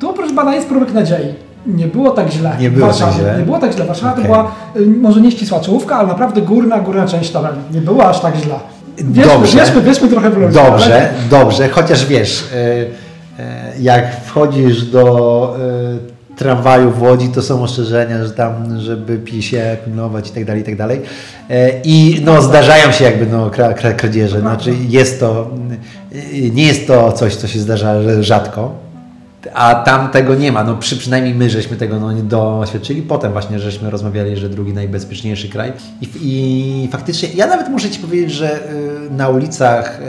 [0.00, 1.34] Tu proszę pana jest próbek nadziei.
[1.66, 2.52] Nie było tak źle.
[2.60, 3.34] Nie było tak źle.
[3.38, 3.84] Nie było tak źle.
[3.84, 4.24] Warszawa okay.
[4.24, 4.50] to była
[5.00, 7.58] może nie ścisła czołówka, ale naprawdę górna, górna część tabeli.
[7.72, 8.54] Nie było aż tak źle.
[9.00, 10.54] Wierzmy, dobrze, wierzmy, wierzmy trochę w ludzi.
[10.54, 11.10] Dobrze, ale...
[11.30, 12.56] dobrze, chociaż wiesz, e,
[13.42, 15.56] e, jak wchodzisz do
[16.34, 20.62] e, tramwaju w Łodzi, to są ostrzeżenia, że tam, żeby PiSie pilnować i tak dalej,
[20.62, 21.00] i tak dalej.
[21.84, 23.50] I no, zdarzają się jakby no,
[23.96, 25.50] kradzieże, znaczy jest to,
[26.52, 28.87] nie jest to coś, co się zdarza rzadko,
[29.54, 30.64] a tam tego nie ma.
[30.64, 33.02] No przy, przynajmniej my żeśmy tego no, doświadczyli.
[33.02, 35.72] Potem właśnie żeśmy rozmawiali, że drugi najbezpieczniejszy kraj.
[36.00, 40.02] I, i faktycznie, ja nawet muszę Ci powiedzieć, że y, na ulicach y,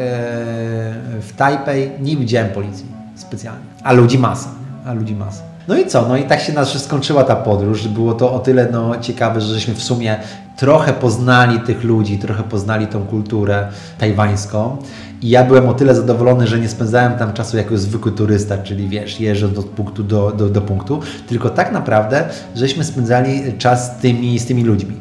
[1.22, 3.66] w Tajpej nie widziałem policji specjalnie.
[3.84, 4.50] A ludzi masa.
[4.86, 5.49] A ludzi masa.
[5.70, 6.08] No i co?
[6.08, 7.88] No i tak się nas skończyła ta podróż.
[7.88, 10.20] Było to o tyle no, ciekawe, że żeśmy w sumie
[10.58, 13.68] trochę poznali tych ludzi, trochę poznali tą kulturę
[13.98, 14.78] tajwańską.
[15.22, 18.90] I ja byłem o tyle zadowolony, że nie spędzałem tam czasu jako zwykły turysta, czyli
[18.90, 24.02] wiesz, jeżdżąc od punktu do, do, do punktu, tylko tak naprawdę, żeśmy spędzali czas z
[24.02, 24.96] tymi, z tymi ludźmi.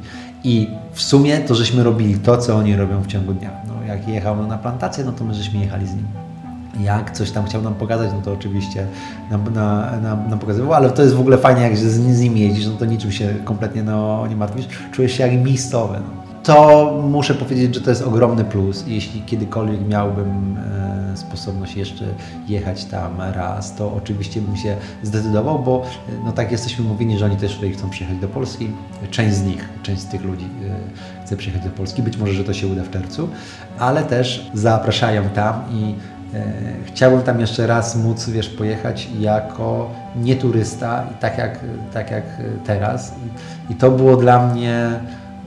[0.44, 3.50] I w sumie to żeśmy robili to, co oni robią w ciągu dnia.
[3.68, 6.27] No, jak jechał na plantację, no to my żeśmy jechali z nim.
[6.80, 8.86] Jak coś tam chciał nam pokazać, no to oczywiście
[9.30, 11.82] nam, nam, nam, nam pokazywał, ale to jest w ogóle fajnie, jak z,
[12.16, 15.94] z nim jeździsz, no to niczym się kompletnie no, nie martwisz, czujesz się jak miejscowy.
[15.94, 18.84] No to muszę powiedzieć, że to jest ogromny plus.
[18.86, 22.04] Jeśli kiedykolwiek miałbym e, sposobność jeszcze
[22.48, 27.24] jechać tam raz, to oczywiście bym się zdecydował, bo e, no tak jesteśmy mówieni, że
[27.24, 28.70] oni też tutaj chcą przyjechać do Polski.
[29.10, 32.02] Część z nich, część z tych ludzi e, chce przyjechać do Polski.
[32.02, 33.28] Być może, że to się uda w czerwcu,
[33.78, 35.94] ale też zapraszają tam i
[36.84, 41.58] chciałbym tam jeszcze raz móc, wiesz, pojechać jako nieturysta, tak jak,
[41.92, 42.24] tak jak
[42.64, 43.14] teraz.
[43.70, 45.00] I to było dla mnie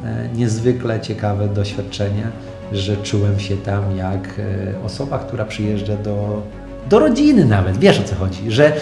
[0.05, 2.23] E, niezwykle ciekawe doświadczenie,
[2.71, 6.41] że czułem się tam jak e, osoba, która przyjeżdża do,
[6.89, 7.77] do rodziny nawet.
[7.77, 8.73] Wiesz o co chodzi, że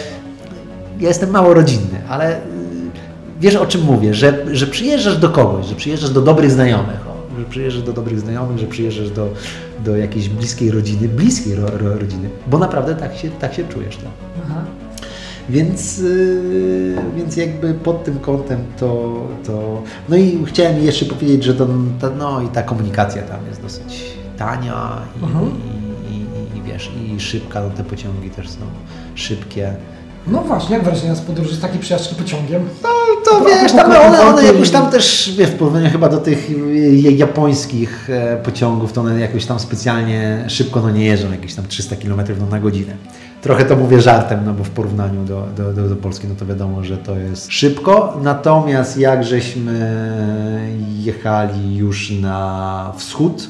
[1.00, 2.40] ja jestem mało rodzinny, ale e,
[3.40, 7.19] wiesz o czym mówię, że, że przyjeżdżasz do kogoś, że przyjeżdżasz do dobrych znajomych, o,
[7.40, 9.34] że przyjeżdżasz do dobrych znajomych, że przyjeżdżasz do,
[9.86, 13.98] do jakiejś bliskiej rodziny, bliskiej ro, ro, rodziny, bo naprawdę tak się, tak się czujesz
[13.98, 14.12] tam.
[14.46, 14.66] Aha.
[15.50, 19.84] Więc, yy, więc jakby pod tym kątem to, to...
[20.10, 21.68] No i chciałem jeszcze powiedzieć, że to,
[22.00, 25.46] to no i ta komunikacja tam jest dosyć tania i, mhm.
[25.46, 28.60] i, i, i, wiesz, i szybka, no te pociągi też są
[29.16, 29.74] szybkie.
[30.32, 32.64] No właśnie, jak wrażenia z podróży z takiej przejażdżki pociągiem?
[32.84, 32.90] No
[33.26, 36.50] to, wiesz, tam one, one jakoś tam też, wiesz, w porównaniu chyba do tych
[37.18, 41.96] japońskich e, pociągów, to one jakoś tam specjalnie szybko no nie jeżdżą, jakieś tam 300
[41.96, 42.22] km
[42.52, 42.94] na godzinę.
[43.42, 46.46] Trochę to mówię żartem, no bo w porównaniu do, do, do, do Polski, no to
[46.46, 48.18] wiadomo, że to jest szybko.
[48.24, 49.92] Natomiast jak żeśmy
[51.00, 53.50] jechali już na wschód,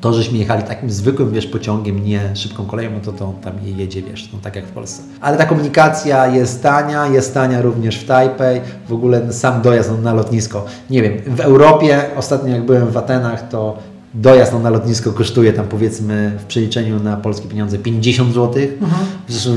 [0.00, 4.02] to, żeśmy jechali takim zwykłym, wiesz, pociągiem, nie szybką koleją, no to, to tam jedzie,
[4.02, 5.02] wiesz, no tak jak w Polsce.
[5.20, 10.14] Ale ta komunikacja jest tania, jest tania również w Tajpej, w ogóle sam dojazd na
[10.14, 10.64] lotnisko.
[10.90, 13.78] Nie wiem, w Europie, ostatnio jak byłem w Atenach, to
[14.14, 18.62] dojazd na lotnisko kosztuje tam powiedzmy w przeliczeniu na polskie pieniądze 50 zł.
[18.80, 19.06] Mhm.
[19.28, 19.50] Zresztą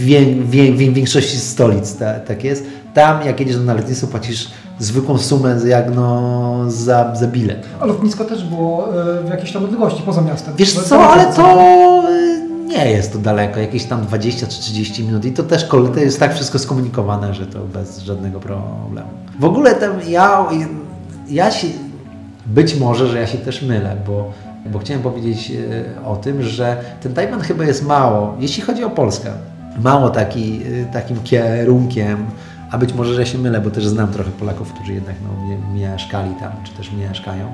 [0.00, 2.64] w, większości stolic ta, tak jest.
[2.94, 4.48] Tam jak jedziesz na lotnisko płacisz
[4.78, 7.66] zwykłą sumę jak no za, za bilet.
[7.80, 10.54] A lotnisko też było e, w jakiejś tam odległości poza miastem.
[10.56, 15.24] Wiesz co, ale to e, nie jest to daleko, jakieś tam 20 czy 30 minut
[15.24, 19.08] i to też to jest tak wszystko skomunikowane, że to bez żadnego problemu.
[19.38, 20.46] W ogóle tam ja,
[21.28, 21.66] ja się,
[22.46, 24.32] być może, że ja się też mylę, bo,
[24.66, 28.90] bo chciałem powiedzieć e, o tym, że ten Tajwan chyba jest mało, jeśli chodzi o
[28.90, 29.30] Polskę,
[29.78, 32.26] mało taki, e, takim kierunkiem,
[32.70, 36.34] a być może, że się mylę, bo też znam trochę Polaków, którzy jednak no, mieszkali
[36.40, 37.46] tam, czy też mieszkają.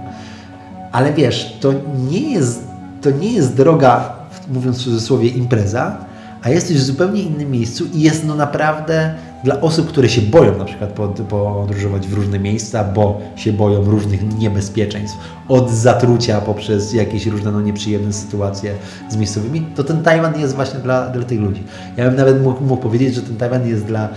[0.93, 1.73] Ale wiesz, to
[2.11, 2.65] nie jest,
[3.03, 4.13] to nie jest droga,
[4.53, 5.97] mówiąc w cudzysłowie, impreza,
[6.43, 9.15] a jesteś w zupełnie innym miejscu i jest no naprawdę
[9.47, 10.91] dla osób, które się boją na przykład
[11.29, 15.19] podróżować w różne miejsca, bo się boją różnych niebezpieczeństw,
[15.49, 18.75] od zatrucia poprzez jakieś różne no, nieprzyjemne sytuacje
[19.09, 21.63] z miejscowymi, to ten Tajwan jest właśnie dla, dla tych ludzi.
[21.97, 24.09] Ja bym nawet mógł, mógł powiedzieć, że ten Tajwan jest dla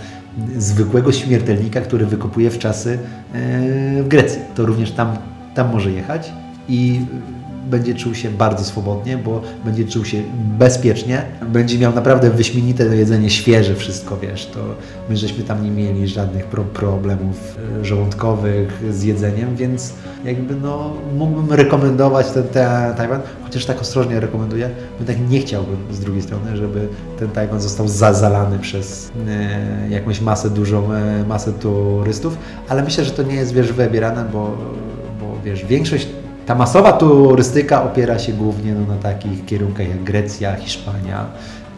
[0.58, 2.98] zwykłego śmiertelnika, który wykopuje w czasy
[3.32, 4.40] e, w Grecji.
[4.54, 5.16] To również tam,
[5.54, 6.32] tam może jechać
[6.68, 7.00] i
[7.66, 10.22] będzie czuł się bardzo swobodnie, bo będzie czuł się
[10.58, 14.60] bezpiecznie, będzie miał naprawdę wyśmienite jedzenie, świeże wszystko, wiesz, to
[15.08, 19.92] my żeśmy tam nie mieli żadnych pro problemów e, żołądkowych z jedzeniem, więc
[20.24, 25.76] jakby no mógłbym rekomendować ten, ten Tajwan, chociaż tak ostrożnie rekomenduję, bo tak nie chciałbym
[25.90, 26.88] z drugiej strony, żeby
[27.18, 32.36] ten Tajwan został zalany przez e, jakąś masę, dużą e, masę turystów,
[32.68, 34.56] ale myślę, że to nie jest, wiesz, wybierane, bo,
[35.20, 36.06] bo wiesz, większość
[36.50, 41.24] ta masowa turystyka opiera się głównie no, na takich kierunkach jak Grecja, Hiszpania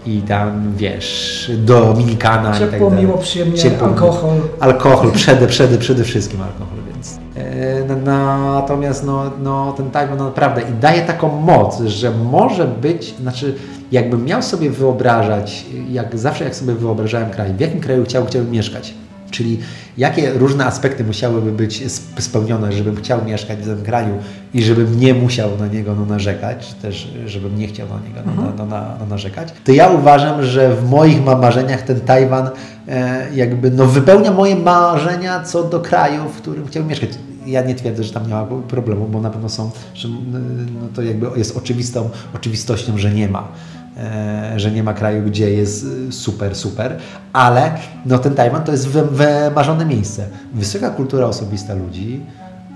[0.07, 3.05] i tam, wiesz, Dominikana Ciepło, i tak dalej.
[3.05, 4.41] miło, przyjemnie, Ciepło, alkohol.
[4.61, 7.19] Alkohol, przede, przede, przede wszystkim alkohol, więc...
[7.37, 13.15] E, natomiast no, no, ten Tajwan no, naprawdę i daje taką moc, że może być,
[13.15, 13.55] znaczy
[13.93, 18.51] jakbym miał sobie wyobrażać, jak zawsze jak sobie wyobrażałem kraj, w jakim kraju chciałbym, chciałbym
[18.51, 18.95] mieszkać,
[19.33, 19.59] Czyli
[19.99, 21.83] jakie różne aspekty musiałyby być
[22.19, 24.19] spełnione, żebym chciał mieszkać w tym kraju
[24.55, 28.21] i żebym nie musiał na niego no, narzekać, czy też żebym nie chciał na niego
[28.27, 28.53] no, mhm.
[28.59, 32.51] no, no, no, narzekać, to ja uważam, że w moich marzeniach ten Tajwan
[32.89, 37.11] e, jakby no, wypełnia moje marzenia co do kraju, w którym chciałbym mieszkać
[37.47, 41.03] ja nie twierdzę, że tam nie ma problemu, bo na pewno są, że no to
[41.03, 43.49] jakby jest oczywistą oczywistością, że nie ma.
[43.97, 46.97] E, że nie ma kraju, gdzie jest e, super, super,
[47.33, 47.73] ale
[48.07, 50.27] no ten Tajwan to jest wymarzone miejsce.
[50.55, 52.21] Wysoka kultura osobista ludzi,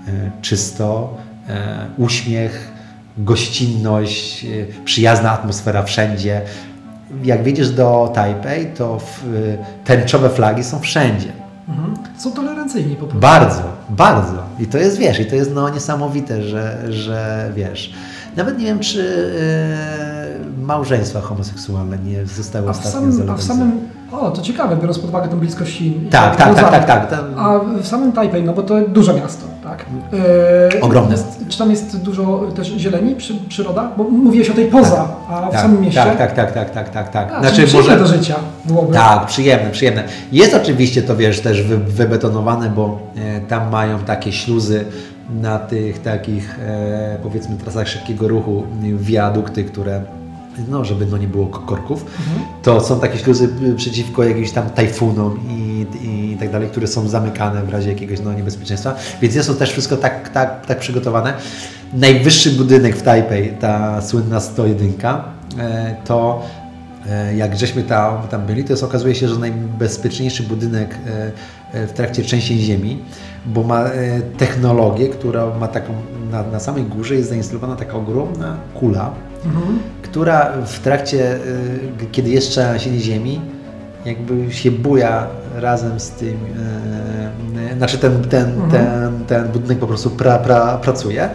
[0.07, 0.11] e,
[0.41, 1.17] czysto,
[1.97, 2.71] uśmiech,
[3.17, 4.45] gościnność,
[4.85, 6.41] przyjazna atmosfera wszędzie.
[7.23, 8.97] Jak wiedziesz do Tajpej, to
[9.85, 11.31] tęczowe flagi są wszędzie.
[11.69, 11.93] Mhm.
[12.17, 13.19] Są tolerancyjni po prostu.
[13.19, 14.43] Bardzo, bardzo.
[14.59, 17.93] I to jest, wiesz, i to jest no, niesamowite, że, że wiesz.
[18.35, 19.33] Nawet nie wiem, czy
[20.57, 23.71] małżeństwa homoseksualne nie zostały ostatnio samym, A w samym,
[24.11, 26.09] o to ciekawe, biorąc pod uwagę tą bliskość Chin.
[26.09, 27.19] Tak, tak, tak, tak, tak, tak.
[27.37, 29.85] A w samym Tajpej, no bo to duże miasto, tak?
[30.73, 31.15] Yy, Ogromne.
[31.49, 33.91] czy tam jest dużo też zieleni, przy, przyroda?
[33.97, 36.03] Bo mówiłeś o tej poza, tak, a w tak, samym mieście?
[36.03, 37.31] Tak, tak, tak, tak, tak, tak, tak.
[37.31, 38.35] A, znaczy, może do życia
[38.65, 38.93] byłoby.
[38.93, 40.03] Tak, przyjemne, przyjemne.
[40.31, 44.85] Jest oczywiście to, wiesz, też wy, wybetonowane, bo e, tam mają takie śluzy
[45.41, 48.63] na tych takich, e, powiedzmy, trasach szybkiego ruchu,
[48.99, 50.01] wiadukty, które
[50.69, 52.47] no, żeby no nie było korków, mhm.
[52.63, 55.85] to są takie śluzy y, przeciwko jakimś tam tajfunom i,
[56.33, 58.95] i tak dalej, które są zamykane w razie jakiegoś no, niebezpieczeństwa.
[59.21, 61.33] Więc jest to też wszystko tak, tak, tak przygotowane.
[61.93, 64.93] Najwyższy budynek w Tajpej, ta słynna 101,
[65.57, 66.43] e, to
[67.09, 70.97] e, jak żeśmy tam, tam byli, to jest, okazuje się, że najbezpieczniejszy budynek
[71.73, 72.99] e, w trakcie trzęsień ziemi,
[73.45, 73.85] bo ma
[74.37, 75.93] technologię, która ma taką,
[76.31, 79.11] na, na samej górze jest zainstalowana taka ogromna kula,
[79.45, 79.79] mhm.
[80.01, 83.41] która w trakcie, y, kiedy jest trzęsienie ziemi,
[84.05, 86.37] jakby się buja razem z tym,
[87.55, 88.71] yy, znaczy ten, ten, mhm.
[88.71, 91.29] ten, ten budynek po prostu pra, pra, pracuje.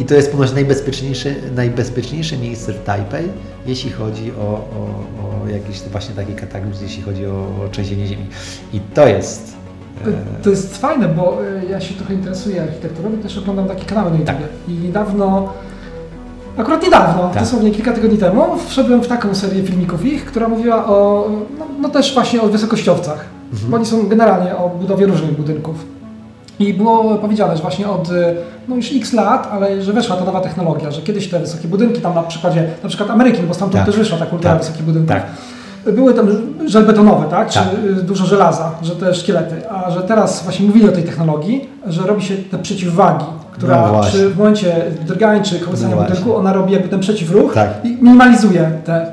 [0.00, 3.28] I to jest ponoć najbezpieczniejsze, najbezpieczniejsze miejsce w Tajpej,
[3.66, 8.26] jeśli chodzi o, o, o jakiś właśnie taki kataklizm, jeśli chodzi o, o trzęsienie ziemi.
[8.72, 9.54] I to jest
[10.42, 11.38] to jest fajne, bo
[11.70, 14.36] ja się trochę interesuję architekturą i też oglądam takie kanały na YouTube.
[14.36, 14.48] Tak.
[14.68, 15.52] I niedawno
[16.58, 17.42] Akurat niedawno, tak.
[17.42, 21.28] dosłownie kilka tygodni temu, wszedłem w taką serię filmików ich, która mówiła o,
[21.58, 23.24] no, no też właśnie o wysokościowcach.
[23.52, 23.70] Mhm.
[23.70, 25.86] Bo oni są generalnie o budowie różnych budynków.
[26.58, 28.08] I było powiedziane, że właśnie od
[28.68, 32.00] no już x lat, ale że weszła ta nowa technologia, że kiedyś te wysokie budynki,
[32.00, 33.86] tam na przykładzie na przykład Ameryki, bo stamtąd tak.
[33.86, 34.60] też wyszła ta kultura tak.
[34.60, 35.16] wysokich budynków.
[35.16, 35.24] Tak.
[35.94, 36.28] Były tam
[36.66, 37.48] żelbetonowe, tak?
[37.48, 38.02] Czy tak.
[38.02, 39.70] dużo żelaza, że te szkielety.
[39.70, 43.24] A że teraz właśnie mówili o tej technologii, że robi się te przeciwwagi
[43.54, 47.54] która no przy, w momencie drgań czy kołysania no budynku, ona robi jakby ten przeciwruch
[47.54, 47.68] tak.
[47.84, 49.12] i minimalizuje te.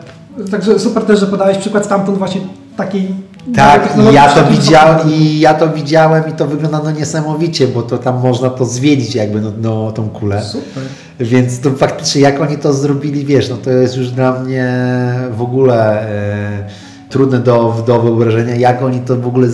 [0.51, 2.41] Także super też, że podałeś przykład stamtąd właśnie
[2.77, 3.07] takiej
[3.55, 7.97] Tak, ja to widziałem i ja to widziałem i to wygląda no niesamowicie, bo to
[7.97, 10.41] tam można to zwiedzić jakby no, no tą kulę.
[10.43, 10.83] Super.
[11.19, 14.73] Więc to faktycznie jak oni to zrobili, wiesz, no to jest już dla mnie
[15.31, 16.67] w ogóle e,
[17.11, 19.47] trudne do, do wyobrażenia, jak oni to w ogóle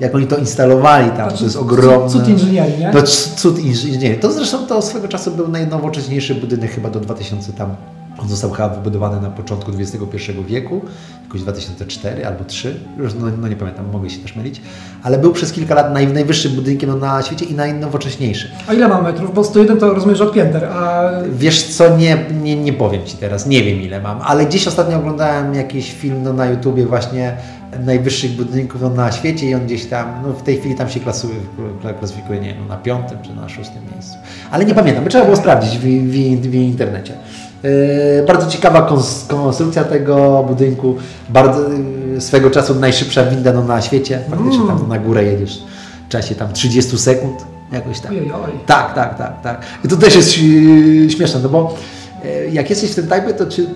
[0.00, 2.08] jak oni to instalowali tam, znaczy, to jest ogromne.
[2.08, 2.90] Cud inżynierii, nie?
[2.94, 3.02] No,
[3.36, 4.20] cud inżynierii.
[4.20, 7.76] To zresztą to swego czasu był najnowocześniejszy budynek chyba do 2000 tam
[8.18, 10.82] on został chyba wybudowany na początku XXI wieku,
[11.22, 14.60] jakoś 2004 albo 3, no, no, nie pamiętam, mogę się też mylić,
[15.02, 18.50] ale był przez kilka lat naj, najwyższym budynkiem no, na świecie i najnowocześniejszy.
[18.66, 19.34] A ile ma metrów?
[19.34, 21.10] Bo 101 to rozumiesz od pięter, a...
[21.32, 24.98] Wiesz co, nie, nie, nie powiem Ci teraz, nie wiem ile mam, ale gdzieś ostatnio
[24.98, 27.36] oglądałem jakiś film no, na YouTubie właśnie
[27.80, 31.00] najwyższych budynków no, na świecie i on gdzieś tam, no, w tej chwili tam się
[31.00, 31.34] klasuje,
[31.98, 34.14] klasyfikuje, nie no, na piątym czy na szóstym miejscu.
[34.50, 37.14] Ale nie pamiętam, trzeba było sprawdzić w, w, w internecie.
[37.62, 37.70] Yy,
[38.26, 38.82] bardzo ciekawa
[39.28, 40.96] konstrukcja tego budynku,
[41.28, 44.88] bardzo yy, swego czasu najszybsza winda no, na świecie, faktycznie tam mm.
[44.88, 45.62] na górę jedziesz
[46.06, 48.12] w czasie tam 30 sekund, jakoś tak.
[48.66, 49.62] Tak, tak, tak, tak.
[49.84, 51.76] I to też jest yy, śmieszne, no bo
[52.52, 53.66] jak jesteś w tym typie, to czy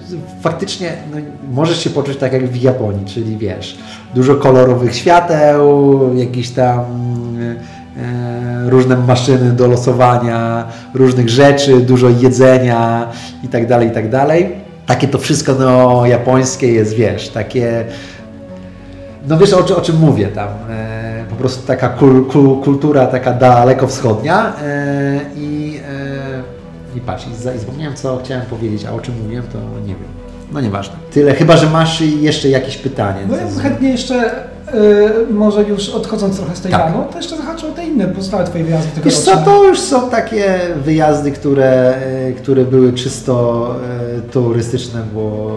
[0.40, 1.16] faktycznie no,
[1.53, 3.78] możesz się poczuć tak jak w Japonii, czyli wiesz,
[4.14, 6.84] dużo kolorowych świateł, jakiś tam
[7.99, 13.09] E, różne maszyny do losowania różnych rzeczy, dużo jedzenia
[13.42, 14.11] itd., tak itd.
[14.11, 14.46] Tak
[14.86, 17.84] takie to wszystko no, japońskie jest, wiesz, takie
[19.28, 23.32] no wiesz o, o czym mówię tam, e, po prostu taka kul, kul, kultura taka
[23.32, 25.58] daleko wschodnia e, i, e,
[26.99, 27.26] i patrz,
[27.57, 30.09] i zapomniałem co chciałem powiedzieć, a o czym mówiłem to nie wiem.
[30.53, 30.96] No nieważne.
[31.12, 33.20] Tyle, chyba że masz jeszcze jakieś pytanie.
[33.28, 36.92] No ja chętnie jeszcze Yy, może już odchodząc trochę z tej tak.
[37.11, 40.61] to jeszcze zahaczę o te inne pozostałe Twoje wyjazdy Wiesz co, to już są takie
[40.84, 43.74] wyjazdy, które, yy, które były czysto
[44.14, 45.51] yy, turystyczne, bo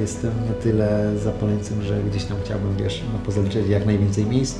[0.00, 4.58] jestem na tyle zapaleńcem, że gdzieś tam chciałbym, wiesz, no, pozaliczyć jak najwięcej miejsc.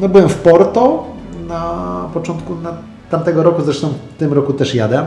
[0.00, 1.06] No byłem w Porto
[1.48, 2.72] na początku na
[3.10, 5.06] tamtego roku, zresztą w tym roku też jadę,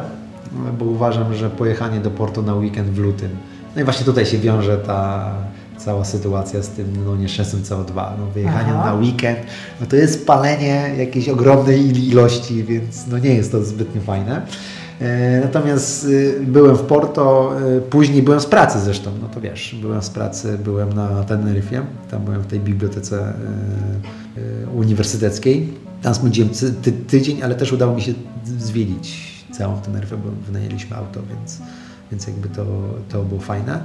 [0.79, 3.29] bo uważam, że pojechanie do Porto na weekend w lutym,
[3.75, 5.31] no i właśnie tutaj się wiąże ta
[5.77, 7.95] cała sytuacja z tym no, nieszczęsnym CO2.
[7.95, 8.85] No, wyjechanie Aha.
[8.85, 9.39] na weekend,
[9.81, 14.41] no to jest palenie jakiejś ogromnej ilości, więc no, nie jest to zbytnio fajne.
[15.01, 19.75] E, natomiast y, byłem w Porto, y, później byłem z pracy zresztą, no to wiesz,
[19.81, 21.81] byłem z pracy, byłem na Teneryfie,
[22.11, 23.33] tam byłem w tej bibliotece
[24.37, 25.73] y, uniwersyteckiej.
[26.01, 26.49] Tam spędziłem
[26.81, 28.13] ty tydzień, ale też udało mi się
[28.57, 31.61] zwiedzić całą Teneryfę, bo wynajęliśmy auto, więc,
[32.11, 32.65] więc jakby to,
[33.09, 33.79] to było fajne.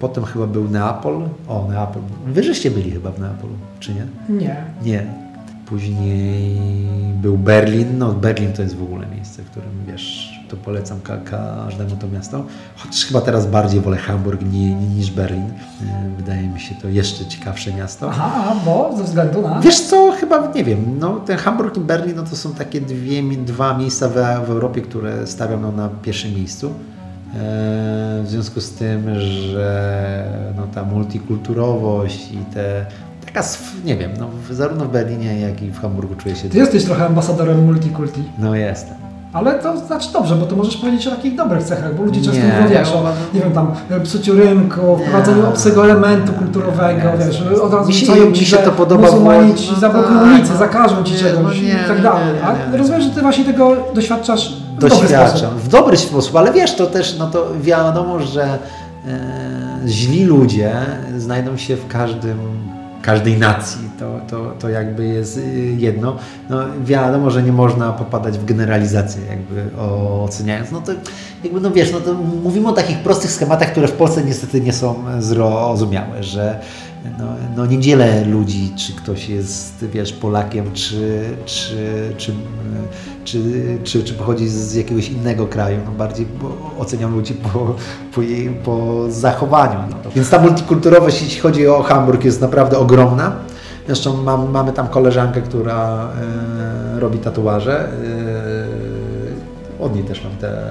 [0.00, 1.28] Potem chyba był Neapol.
[1.48, 2.02] O, Neapol.
[2.26, 4.06] Wy żeście byli chyba w Neapolu, czy nie?
[4.28, 4.64] Nie.
[4.82, 5.21] Nie.
[5.72, 6.58] Później
[7.22, 7.98] był Berlin.
[7.98, 12.08] No, Berlin to jest w ogóle miejsce, w którym wiesz, to polecam ka każdemu to
[12.08, 12.44] miasto.
[12.76, 14.42] Chociaż chyba teraz bardziej wolę Hamburg
[14.96, 15.44] niż Berlin.
[15.44, 18.10] E, wydaje mi się to jeszcze ciekawsze miasto.
[18.10, 19.60] Aha, bo ze względu na.
[19.60, 20.98] Wiesz co, chyba nie wiem.
[20.98, 24.12] No, ten Hamburg i Berlin no, to są takie dwie, dwa miejsca w,
[24.46, 26.66] w Europie, które stawiam no, na pierwszym miejscu.
[26.66, 26.72] E,
[28.22, 32.86] w związku z tym, że no, ta multikulturowość i te
[33.32, 33.48] taka,
[33.84, 36.48] nie wiem, no, zarówno w Berlinie, jak i w Hamburgu czuję się...
[36.48, 38.22] Ty jesteś trochę ambasadorem multikulti.
[38.38, 38.94] No jestem.
[39.32, 42.40] Ale to znaczy dobrze, bo to możesz powiedzieć o takich dobrych cechach, bo ludzie często
[42.46, 43.04] mówią, wiesz, o,
[43.34, 43.72] nie wiem, tam,
[44.04, 48.70] psuciu rynku, wprowadzeniu obcego elementu kulturowego, nie, wiesz, od razu mi się, mi się to
[48.70, 52.34] podoba, muzułmani ci no, zablokują tak, ulicę, no, zakażą ci czegoś no, i tak dalej.
[52.44, 56.86] A rozumiem, że ty właśnie tego doświadczasz w Doświadczam, w dobry sposób, ale wiesz, to
[56.86, 58.58] też, no to wiadomo, że e,
[59.86, 60.72] źli ludzie
[61.18, 62.38] znajdą się w każdym
[63.02, 63.90] każdej nacji.
[63.98, 66.16] To, to, to jakby jest y, jedno.
[66.50, 69.80] No, wiadomo, że nie można popadać w generalizację, jakby
[70.22, 70.70] oceniając.
[70.70, 70.92] No to
[71.44, 74.72] jakby, no wiesz, no to mówimy o takich prostych schematach, które w Polsce niestety nie
[74.72, 76.60] są zrozumiałe, że
[77.18, 77.24] no,
[77.56, 82.32] no nie dzielę ludzi, czy ktoś jest, wiesz, Polakiem, czy, czy, czy,
[83.84, 85.78] czy, czy, pochodzi z jakiegoś innego kraju.
[85.84, 86.26] No bardziej
[86.78, 87.74] oceniam ludzi po,
[88.14, 89.78] po, jej, po zachowaniu.
[89.90, 90.10] No.
[90.16, 93.32] Więc ta multikulturowość, jeśli chodzi o Hamburg, jest naprawdę ogromna.
[93.86, 96.08] Zresztą mam, mamy tam koleżankę, która
[96.96, 97.88] e, robi tatuaże.
[99.80, 100.62] E, od niej też mam te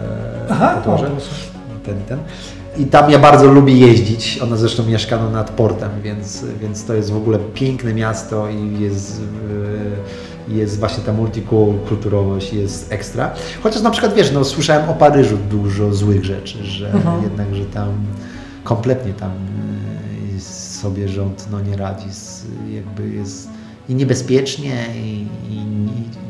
[0.50, 1.10] Aha, tatuaże.
[1.86, 2.20] ten, ten.
[2.78, 4.40] I tam ja bardzo lubię jeździć.
[4.44, 8.82] Ona zresztą mieszka no, nad portem, więc, więc to jest w ogóle piękne miasto i
[8.82, 9.22] jest,
[10.50, 13.32] e, jest właśnie ta multikulturowość, jest ekstra.
[13.64, 17.24] Chociaż na przykład wiesz, no, słyszałem o Paryżu dużo złych rzeczy, że mhm.
[17.24, 17.90] jednak, że tam
[18.64, 19.32] kompletnie tam
[20.38, 20.40] e,
[20.82, 23.48] sobie rząd no, nie radzi, z, jakby jest
[23.92, 25.58] i niebezpiecznie i, i,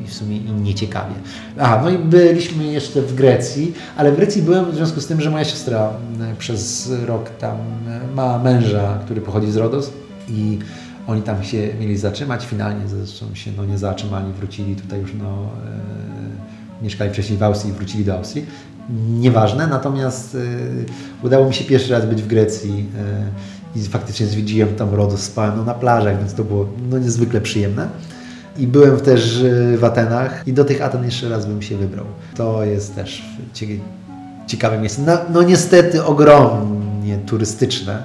[0.04, 1.16] i, w sumie i nieciekawie.
[1.60, 5.22] Aha, no i byliśmy jeszcze w Grecji, ale w Grecji byłem w związku z tym,
[5.22, 5.90] że moja siostra
[6.22, 7.58] e, przez rok tam
[7.88, 9.92] e, ma męża, który pochodzi z Rodos
[10.30, 10.60] i
[11.08, 15.50] Oni tam się mieli zatrzymać, finalnie zresztą się no, nie zatrzymali, wrócili tutaj już, no,
[16.82, 18.46] e, mieszkali wcześniej w Austrii i wrócili do Austrii.
[19.10, 20.40] Nieważne, natomiast e,
[21.26, 23.26] udało mi się pierwszy raz być w Grecji e,
[23.76, 27.88] i faktycznie zwiedziłem tam Rodos, spałem no, na plażach, więc to było no, niezwykle przyjemne.
[28.58, 29.44] I byłem też
[29.74, 32.06] e, w Atenach i do tych Aten jeszcze raz bym się wybrał.
[32.36, 33.68] To jest też cie-
[34.48, 35.02] ciekawe miejsce.
[35.06, 38.04] No, no niestety ogromnie turystyczne,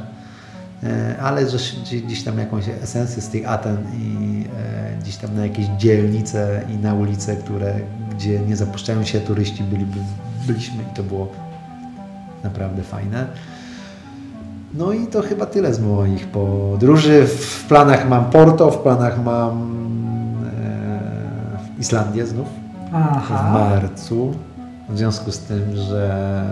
[0.83, 5.37] e, ale że gdzieś- gdzieś tam jakąś esencję z tych Aten i e, gdzieś tam
[5.37, 7.75] na jakieś dzielnice i na ulice, które,
[8.17, 9.99] gdzie nie zapuszczają się turyści, byliby,
[10.47, 11.33] byliśmy i to było
[12.45, 13.27] naprawdę fajne.
[14.75, 17.27] No i to chyba tyle z moich podróży.
[17.27, 19.77] W planach mam Porto, w planach mam
[21.77, 23.51] e, Islandię znów w Aha.
[23.53, 24.35] marcu.
[24.89, 26.45] W związku z tym, że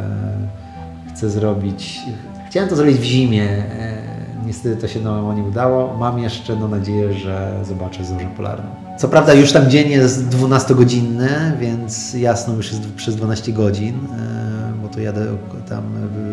[1.09, 2.01] chcę zrobić.
[2.51, 3.43] Chciałem to zrobić w zimie.
[3.49, 3.95] e,
[4.47, 5.97] Niestety to się no, nie udało.
[5.97, 8.69] Mam jeszcze no, nadzieję, że zobaczę zorzę polarną.
[8.97, 11.29] Co prawda już tam dzień jest 12-godzinny,
[11.61, 15.27] więc jasno już jest przez 12 godzin, e, bo to jadę
[15.69, 15.83] tam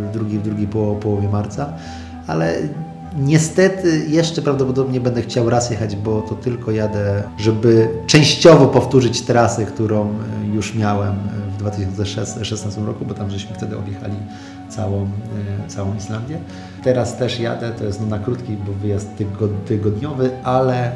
[0.10, 1.74] w drugiej, w drugiej po, połowie marca,
[2.28, 2.56] ale
[3.18, 9.66] Niestety jeszcze prawdopodobnie będę chciał raz jechać, bo to tylko jadę, żeby częściowo powtórzyć trasę,
[9.66, 11.16] którą e, już miałem
[11.54, 14.16] w 2016 roku, bo tam żeśmy wtedy objechali
[14.70, 16.38] całą, e, całą Islandię.
[16.84, 20.92] Teraz też jadę, to jest no na krótki, bo wyjazd tygo- tygodniowy, ale e,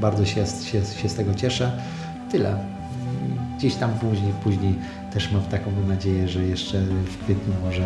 [0.00, 1.72] bardzo się, się, się z tego cieszę.
[2.30, 2.56] Tyle.
[3.58, 4.74] Gdzieś tam później, później
[5.12, 7.82] też mam taką nadzieję, że jeszcze w kwietniu może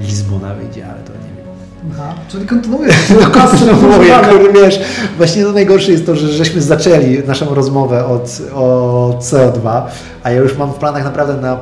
[0.00, 1.47] Lizbona wyjdzie, ale to nie wiem.
[1.92, 2.14] Aha.
[2.28, 4.80] Czyli kontynuujesz No, kontynuuję, kurde, wiesz,
[5.16, 9.82] właśnie to najgorsze jest to, że żeśmy zaczęli naszą rozmowę od, od CO2,
[10.22, 11.58] a ja już mam w planach naprawdę na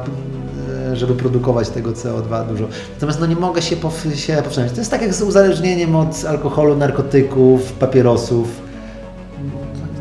[0.96, 2.64] żeby produkować tego CO2 dużo.
[2.94, 4.72] Natomiast no nie mogę się, pow, się powstrzymać.
[4.72, 8.48] To jest tak jak z uzależnieniem od alkoholu, narkotyków, papierosów.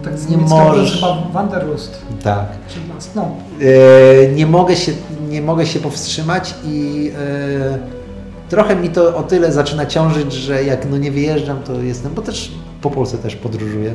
[0.04, 0.96] Tak z Nie możesz.
[0.96, 2.02] chyba Wanderlust.
[2.24, 2.46] Tak.
[3.16, 3.32] No.
[3.62, 4.92] E, nie, mogę się,
[5.30, 7.95] nie mogę się powstrzymać i e,
[8.50, 12.22] trochę mi to o tyle zaczyna ciążyć, że jak no nie wyjeżdżam, to jestem, bo
[12.22, 13.94] też po Polsce też podróżuję,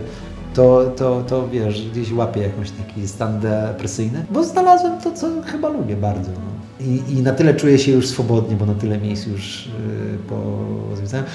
[0.54, 5.68] to, to, to wiesz, gdzieś łapię jakąś taki stan depresyjny, bo znalazłem to, co chyba
[5.68, 6.30] lubię bardzo.
[6.30, 6.86] No.
[6.86, 10.36] I, I na tyle czuję się już swobodnie, bo na tyle miejsc już yy,
[10.90, 11.26] pozwiedzałem.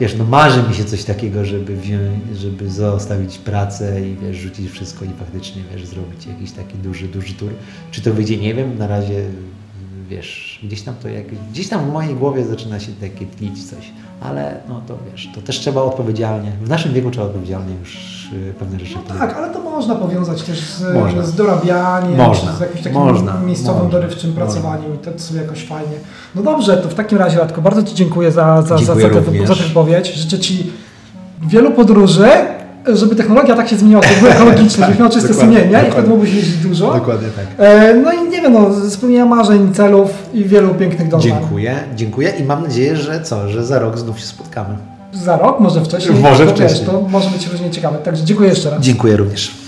[0.00, 4.70] Wiesz, no marzy mi się coś takiego, żeby wziąć, żeby zostawić pracę i wiesz, rzucić
[4.70, 7.50] wszystko i faktycznie, wiesz, zrobić jakiś taki duży, duży tour.
[7.90, 9.24] Czy to wyjdzie, nie wiem, na razie,
[10.08, 13.92] wiesz, gdzieś tam to jak, gdzieś tam w mojej głowie zaczyna się takie tlić coś,
[14.20, 18.54] ale no to wiesz, to też trzeba odpowiedzialnie, w naszym wieku trzeba odpowiedzialnie już y,
[18.58, 21.22] pewne rzeczy No tak, ale to można powiązać też z, Można.
[21.22, 22.52] z dorabianiem, Można.
[22.52, 23.40] z jakimś takim Można.
[23.40, 24.00] miejscowym, Można.
[24.00, 24.44] dorywczym Można.
[24.44, 25.96] pracowaniem i to sobie jakoś fajnie.
[26.34, 29.14] No dobrze, to w takim razie Radko, bardzo Ci dziękuję za, za, za, Dziękuję za,
[29.14, 29.48] tę, również.
[29.48, 30.14] za tę wypowiedź.
[30.14, 30.72] Życzę Ci
[31.48, 32.28] wielu podróży,
[32.86, 36.34] żeby technologia tak się zmieniła, żeby były ekologiczne, żebyś miał czyste sumienie i wtedy mógłbyś
[36.34, 36.94] jeździć dużo.
[36.94, 37.66] Dokładnie tak.
[37.66, 41.32] E, no i nie wiem, no, spełnienia marzeń, celów i wielu pięknych dążeń.
[41.32, 44.76] Dziękuję, dziękuję i mam nadzieję, że co, że za rok znów się spotkamy.
[45.12, 46.20] Za rok, może wcześniej.
[46.20, 46.80] Może to wcześniej.
[46.80, 47.98] Wiesz, to może być różnie ciekawe.
[47.98, 48.80] Także dziękuję jeszcze raz.
[48.80, 49.63] Dziękuję również.